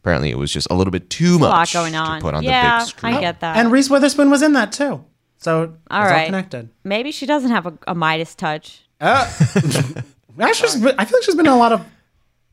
[0.00, 2.18] apparently it was just a little bit too a lot much going on.
[2.20, 3.14] to put on yeah, the big screen.
[3.14, 3.56] I get that.
[3.56, 5.04] And Reese Witherspoon was in that too.
[5.38, 6.26] So it's all right.
[6.26, 6.68] connected.
[6.84, 8.82] Maybe she doesn't have a, a Midas touch.
[9.00, 11.84] Actually, she's I feel like she's been in a lot of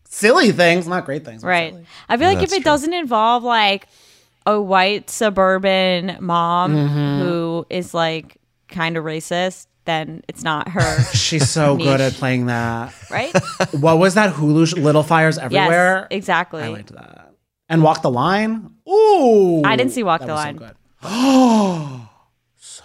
[0.07, 1.43] silly things, not great things.
[1.43, 1.73] Right.
[1.73, 1.85] silly.
[2.09, 2.63] I feel like if it true.
[2.63, 3.87] doesn't involve like
[4.45, 7.23] a white suburban mom Mm-hmm.
[7.23, 8.37] who is like
[8.67, 12.93] kind of racist, then it's not her, She's so good at playing that.
[13.11, 13.33] right?
[13.71, 14.67] What was that Hulu?
[14.67, 16.07] sh- Little Fires Everywhere.
[16.11, 16.63] yes, exactly.
[16.63, 17.24] I liked that.
[17.70, 18.72] And Walk the Line.
[18.88, 20.55] Ooh, I didn't see Walk that the was Line.
[20.59, 20.76] So good.
[21.03, 22.09] Oh,
[22.57, 22.84] so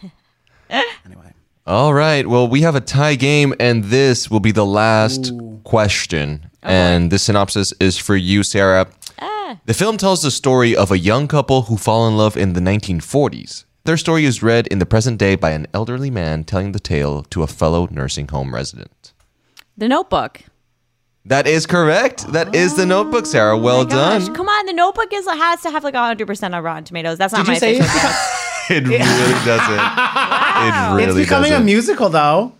[0.00, 0.12] good.
[1.04, 1.32] anyway,
[1.66, 2.26] All right.
[2.26, 5.32] Well, we have a tie game, and this will be the last
[5.64, 6.50] question.
[6.62, 8.86] and this synopsis is for you, Sarah.
[9.20, 9.58] Ah.
[9.66, 12.60] The film tells the story of a young couple who fall in love in the
[12.60, 13.64] 1940s.
[13.84, 17.22] Their story is read in the present day by an elderly man telling the tale
[17.24, 19.12] to a fellow nursing home resident.
[19.76, 20.40] The Notebook.
[21.26, 22.26] That is correct.
[22.32, 23.56] That is the notebook, Sarah.
[23.56, 24.34] Oh well Gosh, done.
[24.34, 27.16] come on, the Notebook is has to have like hundred percent on Rotten Tomatoes.
[27.16, 28.10] That's not did my you say official
[28.68, 28.70] it's, guess.
[28.70, 30.34] It really doesn't.
[30.54, 31.62] It really it's becoming doesn't.
[31.62, 32.52] a musical though?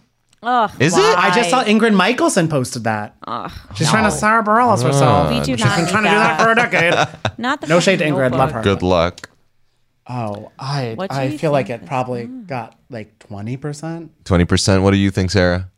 [0.42, 1.00] Ugh, Is it?
[1.00, 3.16] I just saw Ingrid Michaelson posted that.
[3.26, 4.88] Ugh, She's trying to Sara Bareilles oh.
[4.88, 5.30] herself.
[5.30, 6.44] we do She's not been need trying to do that that.
[6.44, 7.32] for a decade.
[7.38, 8.62] Not the No shade to fucking Ingrid, love her.
[8.62, 9.30] Good luck.
[10.06, 12.46] Oh, I I feel like it probably mm.
[12.46, 14.12] got like twenty percent.
[14.24, 14.82] 20%.
[14.82, 15.70] What do you think, Sarah?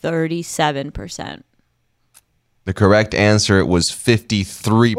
[0.00, 1.44] Thirty-seven percent.
[2.64, 4.94] The correct answer was 53%.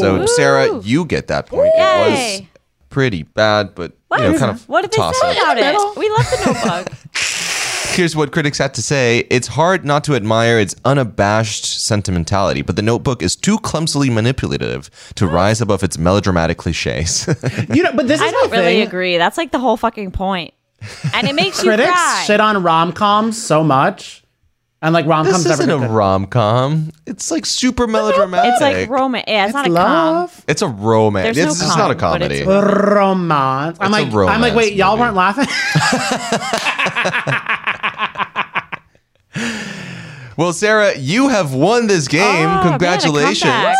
[0.00, 1.72] So, Sarah, you get that point.
[1.74, 1.78] It
[2.10, 2.42] was
[2.90, 4.20] pretty bad, but What?
[4.20, 5.36] you know, kind of what did they say up.
[5.36, 5.98] about it?
[5.98, 6.92] We love the Notebook.
[7.94, 9.20] Here's what critics had to say.
[9.30, 14.90] It's hard not to admire its unabashed sentimentality, but the notebook is too clumsily manipulative
[15.14, 17.26] to rise above its melodramatic cliches.
[17.74, 18.86] You know, but this is I don't really thing.
[18.86, 19.16] agree.
[19.16, 20.53] That's like the whole fucking point.
[21.12, 22.24] And it makes you Critics cry.
[22.26, 24.22] shit on rom coms so much,
[24.82, 26.90] and like rom coms this never isn't a rom com.
[27.06, 28.52] It's like super melodramatic.
[28.52, 29.24] It's like romance.
[29.28, 30.30] Yeah, it's, not a com.
[30.48, 31.36] It's a romance.
[31.36, 32.36] There's no It's, it's not a com, but comedy.
[32.40, 33.78] it's romance.
[33.80, 35.46] I'm It's a like, I'm like, wait, y'all weren't laughing?
[40.36, 42.22] Well, Sarah, you have won this game.
[42.22, 43.42] Oh, man, a Congratulations.
[43.52, 43.76] comeback.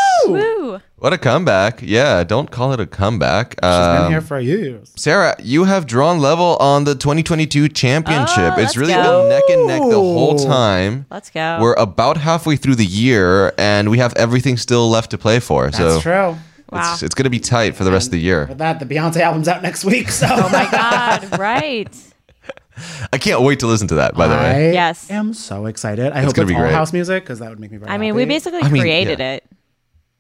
[1.05, 1.11] Woo!
[1.11, 1.11] Woo.
[1.11, 1.83] What a comeback.
[1.83, 3.61] Yeah, don't call it a comeback.
[3.61, 4.91] Been Um, been here for years.
[4.97, 8.55] Sarah, you have drawn level on the 2022 championship.
[8.57, 9.21] Oh, it's really go.
[9.21, 11.05] been neck and neck the whole time.
[11.11, 11.59] Let's go.
[11.61, 15.65] We're about halfway through the year, and we have everything still left to play for.
[15.65, 16.13] That's so true.
[16.71, 16.95] wow.
[16.95, 18.47] it's, it's going to be tight for the rest of the year.
[18.47, 21.39] With that, the Beyonce album's out next week, so oh my God.
[21.39, 21.95] Right.
[23.13, 24.73] I can't wait to listen to that, by the I way.
[24.73, 25.11] Yes.
[25.11, 26.13] I am so excited.
[26.13, 26.73] I hope gonna it's be all great.
[26.73, 27.91] house music because that would make me very.
[27.91, 29.35] I mean, we basically I mean, created yeah.
[29.35, 29.45] it.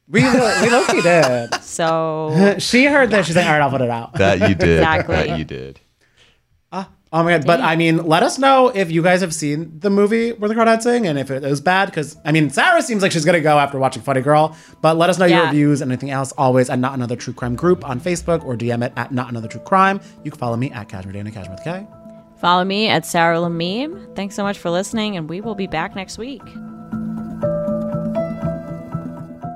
[0.08, 1.54] We we low-key did.
[1.62, 3.26] So she heard this.
[3.26, 4.14] She's like, all right, I'll put it out.
[4.14, 4.78] That you did.
[4.78, 5.16] Exactly.
[5.16, 5.80] That you did.
[6.72, 7.46] Ah, oh my god!
[7.46, 10.54] But I mean, let us know if you guys have seen the movie where the
[10.54, 11.86] Crawdads sing and if it was bad.
[11.86, 14.56] Because I mean, Sarah seems like she's gonna go after watching Funny Girl.
[14.82, 15.46] But let us know your Yeah.
[15.46, 16.32] reviews and anything else.
[16.32, 19.48] Always at Not Another True Crime Group on Facebook or DM it at Not Another
[19.48, 20.00] True Crime.
[20.24, 21.86] You can follow me at Cashmere Dana Cashmere with K.
[22.40, 24.14] follow me at Sarah Lameme.
[24.16, 26.42] Thanks so much for listening, and we will be back next week.